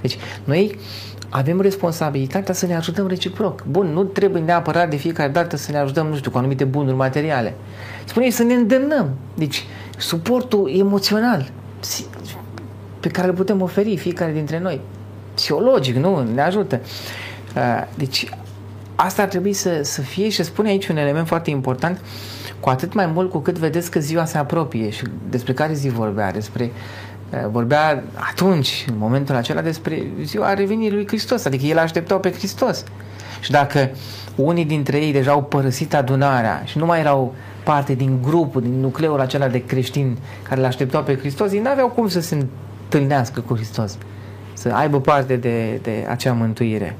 [0.00, 0.78] Deci, noi
[1.28, 3.64] avem responsabilitatea să ne ajutăm reciproc.
[3.64, 6.96] Bun, nu trebuie neapărat de fiecare dată să ne ajutăm, nu știu, cu anumite bunuri
[6.96, 7.54] materiale.
[8.04, 9.10] Spune să ne îndemnăm.
[9.34, 9.64] Deci,
[9.96, 12.06] suportul emoțional si-
[13.00, 14.80] pe care îl putem oferi fiecare dintre noi.
[15.34, 16.22] Psihologic, nu?
[16.34, 16.80] Ne ajută.
[17.56, 18.28] Uh, Deci,
[18.94, 22.00] asta ar trebui să, să fie și spune aici un element foarte important,
[22.64, 25.88] cu atât mai mult cu cât vedeți că ziua se apropie și despre care zi
[25.88, 26.70] vorbea, despre
[27.30, 32.32] uh, vorbea atunci, în momentul acela, despre ziua revenirii lui Hristos, adică el așteptau pe
[32.32, 32.84] Hristos.
[33.40, 33.90] Și dacă
[34.34, 37.34] unii dintre ei deja au părăsit adunarea și nu mai erau
[37.64, 41.88] parte din grupul, din nucleul acela de creștini care îl așteptau pe Hristos, ei n-aveau
[41.88, 43.96] cum să se întâlnească cu Hristos,
[44.52, 46.96] să aibă parte de, de acea mântuire.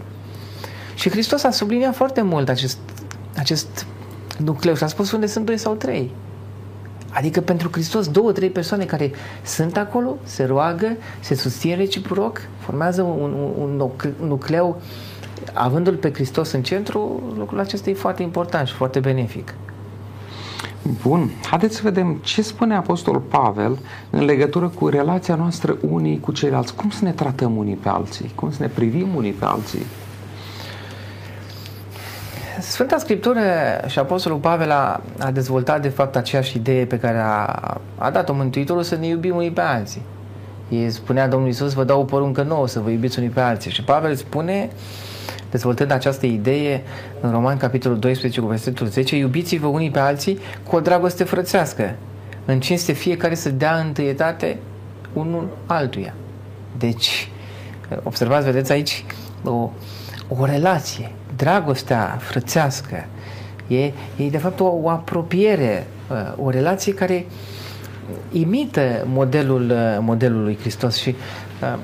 [0.95, 2.79] Și Hristos a subliniat foarte mult acest,
[3.37, 3.87] acest
[4.39, 6.11] nucleu și a spus unde sunt doi sau trei.
[7.11, 9.11] Adică pentru Hristos două, trei persoane care
[9.45, 13.81] sunt acolo, se roagă, se susțin reciproc, formează un, un,
[14.19, 14.81] un nucleu,
[15.53, 19.55] avându-L pe Hristos în centru, lucrul acesta e foarte important și foarte benefic.
[21.03, 23.79] Bun, haideți să vedem ce spune Apostolul Pavel
[24.11, 26.75] în legătură cu relația noastră unii cu ceilalți.
[26.75, 28.33] Cum să ne tratăm unii pe alții?
[28.35, 29.83] Cum să ne privim unii pe alții?
[32.75, 33.41] Sfânta Scriptură
[33.87, 37.45] și Apostolul Pavel a, a dezvoltat de fapt aceeași idee pe care a,
[37.99, 40.03] a dat-o Mântuitorul să ne iubim unii pe alții.
[40.69, 43.71] El spunea Domnul Iisus, vă dau o poruncă nouă să vă iubiți unii pe alții.
[43.71, 44.71] Și Pavel spune,
[45.51, 46.83] dezvoltând această idee
[47.21, 51.95] în Roman capitolul 12 cu versetul 10, iubiți-vă unii pe alții cu o dragoste frățească,
[52.45, 54.59] în cinste fiecare să dea întâietate
[55.13, 56.15] unul altuia.
[56.79, 57.31] Deci,
[58.03, 59.05] observați, vedeți aici
[59.45, 59.71] o,
[60.29, 61.11] o relație,
[61.45, 63.05] dragostea frățească,
[63.67, 63.85] e,
[64.17, 65.87] e de fapt o, o apropiere,
[66.37, 67.27] o relație care
[68.33, 71.09] imită modelul, modelul lui Hristos și
[71.63, 71.79] uh,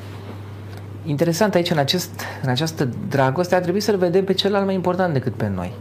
[1.04, 2.10] interesant aici în, acest,
[2.42, 5.72] în această dragoste ar trebui să-l vedem pe celălalt mai important decât pe noi.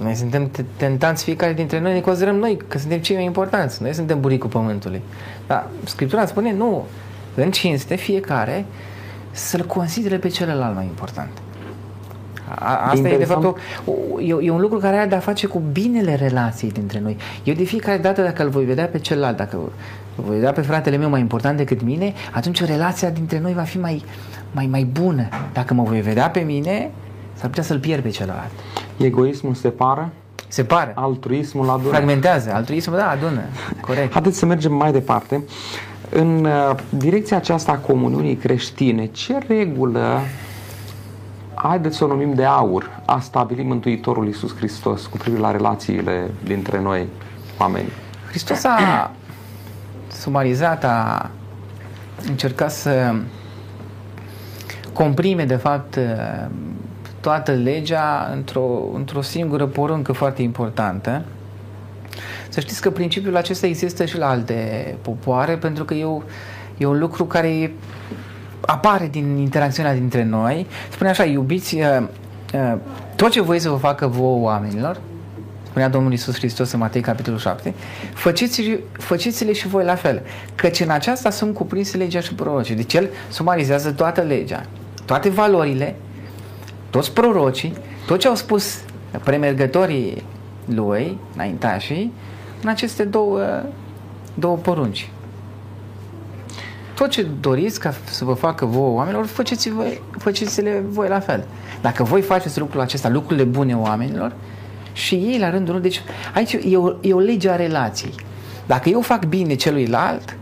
[0.00, 3.82] Noi suntem tentați fiecare dintre noi, ne considerăm noi că suntem cei mai importanți.
[3.82, 5.02] Noi suntem buricul pământului.
[5.46, 6.84] Dar Scriptura spune nu,
[7.34, 8.64] în cinste fiecare
[9.30, 11.43] să-l considere pe celălalt mai important.
[12.48, 13.14] A, asta Interesant.
[13.14, 16.14] e de fapt o, o, e, e un lucru care are de-a face cu binele
[16.14, 17.16] relației dintre noi.
[17.42, 19.72] Eu de fiecare dată dacă îl voi vedea pe celălalt, dacă îl
[20.14, 23.78] voi vedea pe fratele meu mai important decât mine, atunci relația dintre noi va fi
[23.78, 24.04] mai,
[24.52, 25.28] mai, mai bună.
[25.52, 26.90] Dacă mă voi vedea pe mine,
[27.34, 28.50] s-ar putea să-l pierd pe celălalt.
[28.96, 30.12] Egoismul separă?
[30.48, 30.92] Separă.
[30.94, 31.88] Altruismul adună.
[31.88, 32.52] Fragmentează.
[32.52, 33.40] Altruismul, da, adună.
[33.80, 34.12] Corect.
[34.12, 35.42] Haideți să mergem mai departe.
[36.10, 40.20] În uh, direcția aceasta a comuniunii creștine, ce regulă
[41.68, 46.30] haideți să o numim de aur, a stabilit Mântuitorul Iisus Hristos cu privire la relațiile
[46.44, 47.08] dintre noi,
[47.58, 47.88] oameni.
[48.28, 49.10] Hristos a
[50.12, 51.30] sumarizat, a
[52.28, 53.14] încercat să
[54.92, 55.98] comprime, de fapt,
[57.20, 61.22] toată legea într-o, într-o singură poruncă foarte importantă.
[62.48, 66.22] Să știți că principiul acesta există și la alte popoare, pentru că e, o,
[66.78, 67.72] e un lucru care
[68.66, 70.66] apare din interacțiunea dintre noi.
[70.90, 72.06] Spune așa, iubiți uh,
[72.54, 72.74] uh,
[73.16, 75.00] tot ce voi să vă facă vouă oamenilor,
[75.66, 77.74] spunea Domnul Isus Hristos în Matei capitolul 7,
[78.14, 80.22] faceți, faceți-le și voi la fel,
[80.54, 82.74] căci în aceasta sunt cuprinse legea și prorocii.
[82.74, 84.64] Deci el sumarizează toată legea,
[85.04, 85.94] toate valorile,
[86.90, 87.72] toți prorocii,
[88.06, 88.78] tot ce au spus
[89.24, 90.24] premergătorii
[90.64, 92.12] lui, înaintașii,
[92.62, 93.40] în aceste două,
[94.34, 95.10] două porunci.
[96.94, 101.44] Tot ce doriți ca să vă facă vouă oamenilor, faceți voi, faceți-le voi la fel.
[101.80, 104.32] Dacă voi faceți lucrul acesta, lucrurile bune oamenilor,
[104.92, 106.02] și ei la rândul lor, deci
[106.34, 108.14] aici e o, e o lege a relației.
[108.66, 110.36] Dacă eu fac bine celuilalt,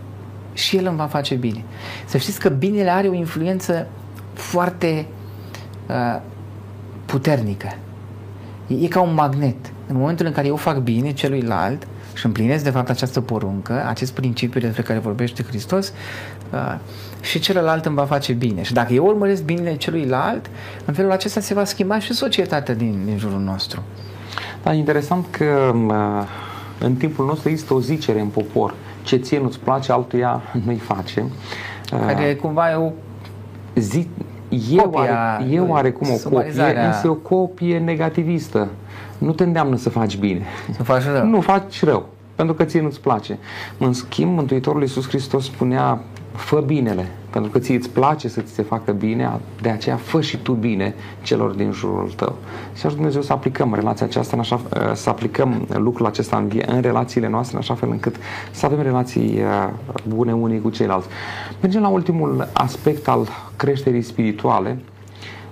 [0.52, 1.64] și el îmi va face bine.
[2.04, 3.86] Să știți că binele are o influență
[4.32, 5.06] foarte
[5.88, 6.20] uh,
[7.04, 7.76] puternică.
[8.66, 9.72] E, e ca un magnet.
[9.86, 14.12] În momentul în care eu fac bine celuilalt și împlinesc de fapt această poruncă, acest
[14.12, 15.92] principiu despre care vorbește Hristos,
[16.52, 16.74] uh,
[17.20, 18.62] și celălalt îmi va face bine.
[18.62, 20.50] Și dacă eu urmăresc binele celuilalt,
[20.84, 23.82] în felul acesta se va schimba și societatea din, din jurul nostru.
[24.62, 25.74] Da, interesant că
[26.78, 28.74] în timpul nostru există o zicere în popor.
[29.02, 31.24] Ce ție nu-ți place, altuia nu-i face.
[32.06, 32.90] Care cumva e o
[33.74, 34.08] zi,
[34.48, 38.68] e, oare, e oarecum o copie, însă e o copie negativistă.
[39.22, 40.42] Nu te îndeamnă să faci bine.
[40.76, 41.26] Să faci rău.
[41.26, 43.38] Nu faci rău, pentru că ție nu-ți place.
[43.78, 46.00] În schimb, Mântuitorul Iisus Hristos spunea
[46.32, 50.20] fă binele, pentru că ție îți place să ți se facă bine, de aceea fă
[50.20, 52.36] și tu bine celor din jurul tău.
[52.74, 56.50] Și aș Dumnezeu să aplicăm relația aceasta, în așa, uh, să aplicăm lucrul acesta în,
[56.66, 58.16] în relațiile noastre, în așa fel încât
[58.50, 59.68] să avem relații uh,
[60.08, 61.08] bune unii cu ceilalți.
[61.60, 64.78] Mergem la ultimul aspect al creșterii spirituale,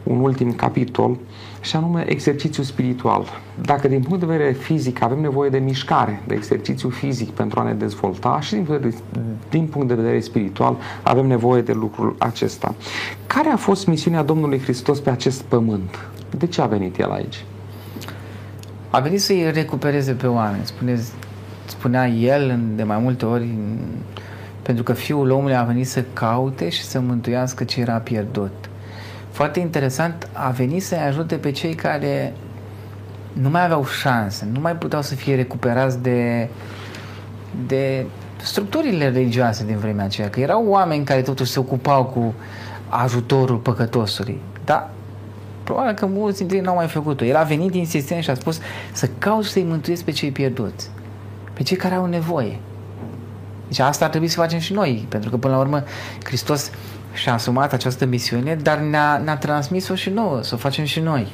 [0.03, 1.17] un ultim capitol,
[1.61, 3.25] și anume exercițiu spiritual.
[3.63, 7.63] Dacă din punct de vedere fizic avem nevoie de mișcare, de exercițiu fizic pentru a
[7.63, 9.03] ne dezvolta și din punct de vedere,
[9.51, 12.75] din punct de vedere spiritual avem nevoie de lucrul acesta.
[13.27, 16.09] Care a fost misiunea Domnului Hristos pe acest pământ?
[16.39, 17.45] De ce a venit El aici?
[18.91, 20.67] A venit să-i recupereze pe oameni.
[20.67, 21.01] Spune,
[21.65, 23.49] spunea El de mai multe ori
[24.63, 28.70] pentru că Fiul omului a venit să caute și să mântuiască ce era pierdut
[29.31, 32.33] foarte interesant, a venit să-i ajute pe cei care
[33.33, 36.49] nu mai aveau șanse, nu mai puteau să fie recuperați de,
[37.67, 38.07] de
[38.43, 42.35] structurile religioase din vremea aceea, că erau oameni care totuși se ocupau cu
[42.89, 44.91] ajutorul păcătosului, dar
[45.65, 47.25] probabil că mulți dintre ei n-au mai făcut-o.
[47.25, 48.61] El a venit insistent și a spus
[48.93, 50.91] să caut să-i mântuiesc pe cei pierduți,
[51.53, 52.59] pe cei care au nevoie.
[53.69, 55.85] Deci asta ar trebui să facem și noi, pentru că până la urmă
[56.25, 56.71] Hristos
[57.13, 61.33] și-a asumat această misiune, dar ne-a, ne-a transmis-o și nouă, să o facem și noi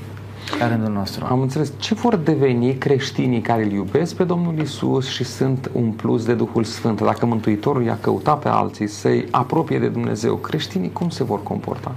[0.58, 1.26] la rândul nostru.
[1.28, 1.72] Am înțeles.
[1.76, 6.34] Ce vor deveni creștinii care îl iubesc pe Domnul Isus și sunt un plus de
[6.34, 7.00] Duhul Sfânt?
[7.00, 11.94] Dacă Mântuitorul i-a căutat pe alții să-i apropie de Dumnezeu, creștinii cum se vor comporta?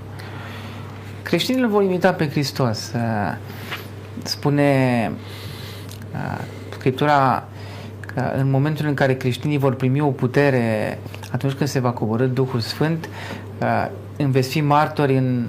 [1.22, 2.92] Creștinii îl vor imita pe Hristos.
[4.24, 5.12] Spune
[6.70, 7.48] Scriptura
[8.14, 11.00] că în momentul în care creștinii vor primi o putere
[11.32, 13.10] atunci când se va coborâ Duhul Sfânt,
[14.18, 15.47] îmi veți fi martori în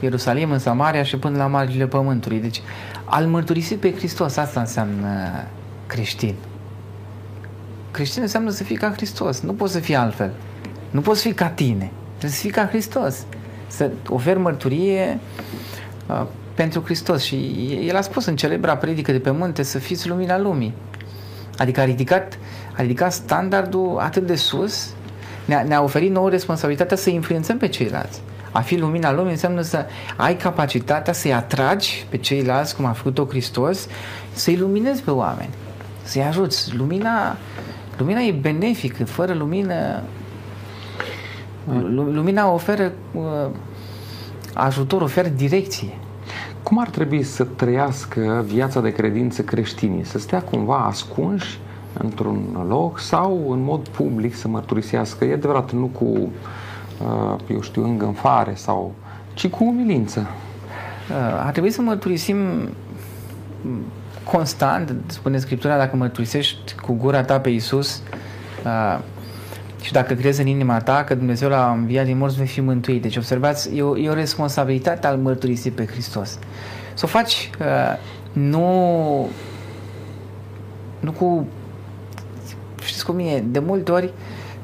[0.00, 2.40] Ierusalim, în Samaria și până la marginile pământului.
[2.40, 2.62] Deci,
[3.04, 5.08] al mărturisi pe Hristos, asta înseamnă
[5.86, 6.34] creștin.
[7.90, 9.40] Creștin înseamnă să fii ca Hristos.
[9.40, 10.32] Nu poți să fii altfel.
[10.90, 11.90] Nu poți fi ca tine.
[12.08, 13.26] Trebuie să fii ca Hristos.
[13.66, 15.18] Să oferi mărturie
[16.06, 17.22] uh, pentru Hristos.
[17.22, 17.36] Și
[17.88, 20.74] el a spus în celebra predică de pe munte să fiți lumina lumii.
[21.58, 22.38] Adică a ridicat,
[22.76, 24.90] a ridicat standardul atât de sus
[25.44, 28.20] ne-a, ne oferit nouă responsabilitatea să influențăm pe ceilalți.
[28.50, 29.86] A fi lumina lumii înseamnă să
[30.16, 33.86] ai capacitatea să-i atragi pe ceilalți, cum a făcut-o Hristos,
[34.32, 35.50] să-i luminezi pe oameni,
[36.02, 36.76] să-i ajuți.
[36.76, 37.36] Lumina,
[37.98, 40.02] lumina e benefică, fără lumină
[41.90, 43.22] lumina oferă uh,
[44.54, 45.94] ajutor, oferă direcție.
[46.62, 50.04] Cum ar trebui să trăiască viața de credință creștinii?
[50.04, 51.58] Să stea cumva ascunși
[51.98, 55.24] într-un loc sau în mod public să mărturisească.
[55.24, 58.94] E adevărat, nu cu, uh, eu știu, îngânfare sau,
[59.34, 60.20] ci cu umilință.
[60.20, 62.36] Uh, ar trebui să mărturisim
[64.24, 68.02] constant, spune Scriptura, dacă mărturisești cu gura ta pe Isus
[68.64, 68.98] uh,
[69.80, 73.02] și dacă crezi în inima ta că Dumnezeu l-a înviat din morți, vei fi mântuit.
[73.02, 76.38] Deci observați, e o, e o responsabilitate al mărturisi pe Hristos.
[76.94, 77.50] Să o faci
[78.32, 79.28] nu,
[81.00, 81.46] nu cu
[82.84, 84.12] știți cum e, de multe ori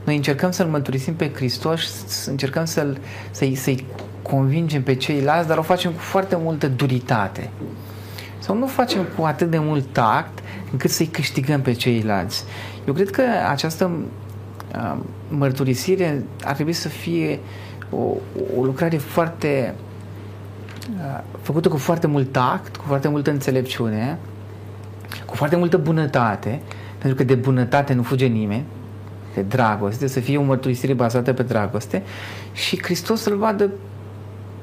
[0.05, 2.99] noi încercăm să-L mărturisim pe Hristos, încercăm să-l,
[3.31, 3.85] să-i, să-i
[4.23, 7.51] convingem pe ceilalți, dar o facem cu foarte multă duritate.
[8.39, 10.39] Sau nu facem cu atât de mult tact
[10.73, 12.45] încât să-i câștigăm pe ceilalți.
[12.87, 13.91] Eu cred că această
[14.75, 14.97] uh,
[15.29, 17.39] mărturisire ar trebui să fie
[17.91, 18.15] o,
[18.59, 19.75] o lucrare foarte
[20.91, 24.19] uh, făcută cu foarte mult tact, cu foarte multă înțelepciune,
[25.27, 26.61] cu foarte multă bunătate,
[26.99, 28.65] pentru că de bunătate nu fuge nimeni,
[29.35, 32.03] de dragoste, să fie o mărturisire bazată pe dragoste
[32.53, 33.71] și Hristos să-L vadă,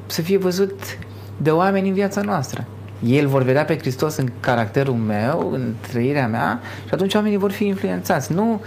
[0.06, 0.98] să fie văzut
[1.38, 2.66] de oameni în viața noastră.
[3.06, 7.52] Ei vor vedea pe Hristos în caracterul meu, în trăirea mea și atunci oamenii vor
[7.52, 8.34] fi influențați.
[8.34, 8.62] Nu,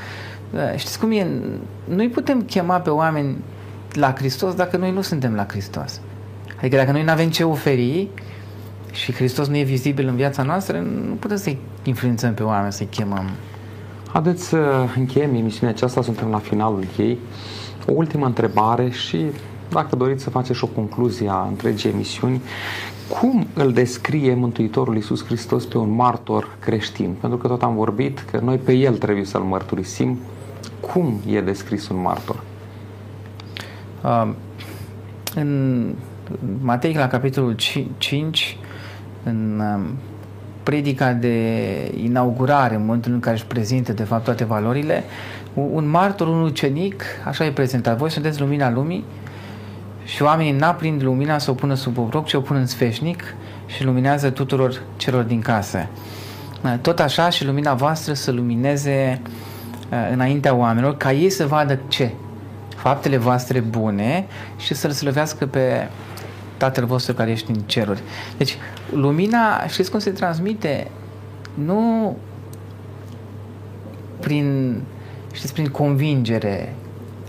[0.76, 1.26] știți cum e,
[1.84, 3.36] nu-i putem chema pe oameni
[3.92, 6.00] la Hristos dacă noi nu suntem la Hristos.
[6.58, 8.08] Adică dacă noi nu avem ce oferi
[8.92, 12.86] și Hristos nu e vizibil în viața noastră, nu putem să-i influențăm pe oameni, să-i
[12.86, 13.30] chemăm.
[14.12, 17.18] Haideți să încheiem emisiunea aceasta, suntem la finalul ei.
[17.86, 19.26] O ultimă întrebare și
[19.70, 22.42] dacă doriți să faceți o concluzie a întregii emisiuni,
[23.08, 27.14] cum îl descrie Mântuitorul Iisus Hristos pe un martor creștin?
[27.20, 30.18] Pentru că tot am vorbit că noi pe el trebuie să-l mărturisim.
[30.80, 32.42] Cum e descris un martor?
[34.04, 34.32] Uh,
[35.34, 35.94] în
[36.60, 37.56] Matei, la capitolul
[37.96, 38.58] 5,
[39.24, 39.90] în uh,
[40.68, 41.34] predica de
[42.02, 45.04] inaugurare, în momentul în care își prezintă de fapt toate valorile,
[45.54, 47.96] un martor, un ucenic, așa e prezentat.
[47.96, 49.04] Voi sunteți lumina lumii
[50.04, 53.22] și oamenii n-aprind lumina să o pună sub obroc, ci o pun în sfeșnic
[53.66, 55.86] și luminează tuturor celor din casă.
[56.80, 59.20] Tot așa și lumina voastră să lumineze
[59.90, 62.10] uh, înaintea oamenilor, ca ei să vadă ce?
[62.76, 65.88] Faptele voastre bune și să-L slăvească pe
[66.58, 68.02] Tatăl vostru care ești în ceruri.
[68.36, 68.56] Deci,
[68.92, 70.90] lumina, știți cum se transmite?
[71.54, 72.16] Nu
[74.20, 74.80] prin,
[75.32, 76.74] știți, prin convingere,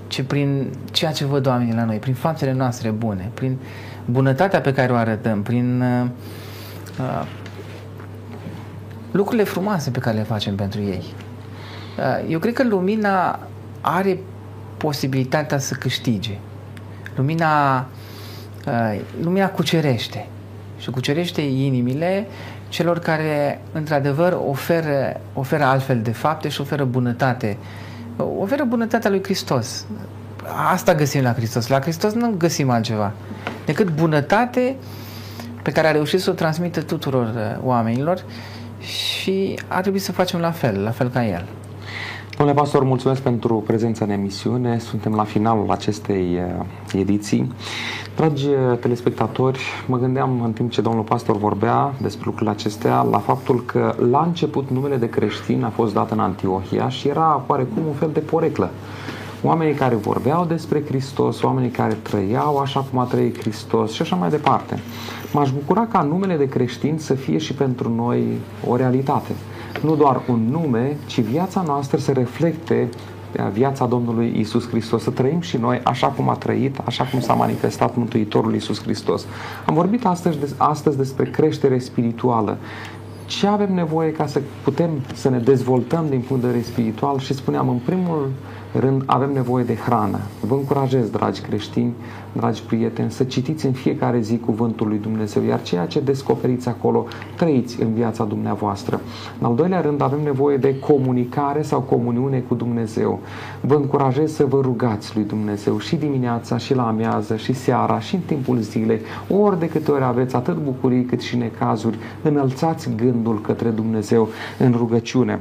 [0.08, 3.58] ci prin ceea ce văd oamenii la noi, prin faptele noastre bune, prin
[4.06, 6.10] bunătatea pe care o arătăm, prin uh,
[7.00, 7.26] uh,
[9.12, 11.04] lucrurile frumoase pe care le facem pentru ei.
[11.98, 13.40] Uh, eu cred că lumina
[13.82, 14.20] are
[14.78, 16.38] posibilitatea să câștige.
[17.16, 17.86] Lumina
[18.68, 20.28] Uh, lumea cucerește
[20.78, 22.28] și cucerește inimile
[22.70, 27.58] celor care într-adevăr oferă, oferă altfel de fapte și oferă bunătate.
[28.40, 29.86] Oferă bunătatea lui Hristos.
[30.72, 31.68] Asta găsim la Hristos.
[31.68, 33.12] La Hristos nu găsim altceva
[33.66, 34.76] decât bunătate
[35.62, 38.24] pe care a reușit să o transmită tuturor uh, oamenilor
[38.80, 41.46] și ar trebui să facem la fel, la fel ca El.
[42.38, 44.78] Domnule pastor, mulțumesc pentru prezența în emisiune.
[44.78, 47.52] Suntem la finalul acestei uh, ediții.
[48.20, 53.18] Dragi uh, telespectatori, mă gândeam în timp ce domnul pastor vorbea despre lucrurile acestea la
[53.18, 57.86] faptul că la început numele de creștin a fost dat în Antiohia și era oarecum
[57.88, 58.70] un fel de poreclă.
[59.44, 64.16] Oamenii care vorbeau despre Hristos, oamenii care trăiau așa cum a trăit Hristos și așa
[64.16, 64.80] mai departe.
[65.34, 68.24] M-aș bucura ca numele de creștin să fie și pentru noi
[68.68, 69.32] o realitate
[69.82, 73.19] nu doar un nume, ci viața noastră să reflecte uh,
[73.54, 77.34] viața Domnului Isus Hristos, să trăim și noi așa cum a trăit, așa cum s-a
[77.34, 79.26] manifestat Mântuitorul Isus Hristos.
[79.66, 82.58] Am vorbit astăzi, astăzi despre creștere spirituală.
[83.26, 87.34] Ce avem nevoie ca să putem să ne dezvoltăm din punct de vedere spiritual și
[87.34, 88.32] spuneam în primul
[88.72, 90.20] rând avem nevoie de hrană.
[90.42, 91.94] Vă încurajez, dragi creștini,
[92.34, 97.06] dragi prieteni, să citiți în fiecare zi Cuvântul lui Dumnezeu, iar ceea ce descoperiți acolo,
[97.36, 99.02] trăiți în viața dumneavoastră.
[99.40, 103.20] În al doilea rând, avem nevoie de comunicare sau comuniune cu Dumnezeu.
[103.62, 108.16] Vă încurajez să vă rugați lui Dumnezeu și dimineața, și la amiază, și seara, și
[108.16, 113.42] în timpul zilei, ori de câte ori aveți atât bucurii cât și necazuri, înălțați gândul
[113.42, 115.40] către Dumnezeu în rugăciune.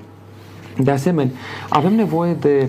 [0.82, 1.32] De asemenea,
[1.68, 2.68] avem nevoie de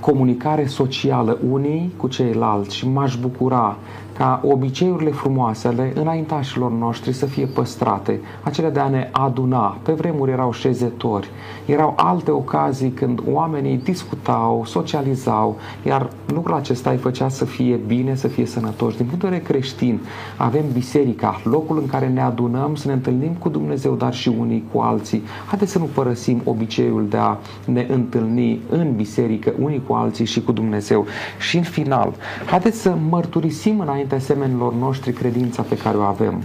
[0.00, 3.76] comunicare socială unii cu ceilalți și m-aș bucura
[4.18, 9.76] ca obiceiurile frumoase ale înaintașilor noștri să fie păstrate, acele de a ne aduna.
[9.82, 11.30] Pe vremuri erau șezători,
[11.66, 15.56] erau alte ocazii când oamenii discutau, socializau,
[15.86, 18.96] iar lucrul acesta îi făcea să fie bine, să fie sănătoși.
[18.96, 20.00] Din punct de vedere creștin,
[20.36, 24.64] avem biserica, locul în care ne adunăm, să ne întâlnim cu Dumnezeu, dar și unii
[24.72, 25.22] cu alții.
[25.46, 30.42] Haideți să nu părăsim obiceiul de a ne întâlni în biserică, unii cu alții și
[30.42, 31.06] cu Dumnezeu.
[31.38, 32.14] Și în final,
[32.46, 36.42] haideți să mărturisim înainte înainte semenilor noștri credința pe care o avem.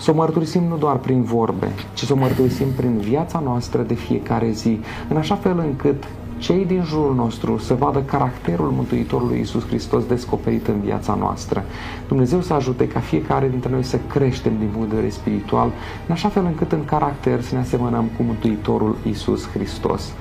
[0.00, 3.94] Să o mărturisim nu doar prin vorbe, ci să o mărturisim prin viața noastră de
[3.94, 6.04] fiecare zi, în așa fel încât
[6.38, 11.64] cei din jurul nostru să vadă caracterul Mântuitorului Iisus Hristos descoperit în viața noastră.
[12.08, 15.70] Dumnezeu să ajute ca fiecare dintre noi să creștem din punct de vedere spiritual,
[16.06, 20.12] în așa fel încât în caracter să ne asemănăm cu Mântuitorul Iisus Hristos.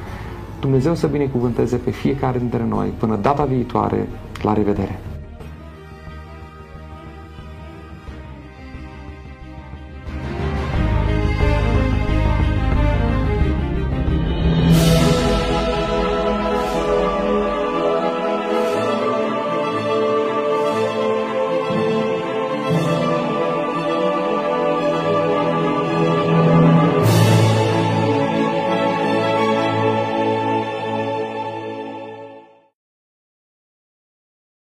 [0.59, 2.93] Dumnezeu să binecuvânteze pe fiecare dintre noi.
[2.97, 4.07] Până data viitoare,
[4.41, 5.16] la revedere!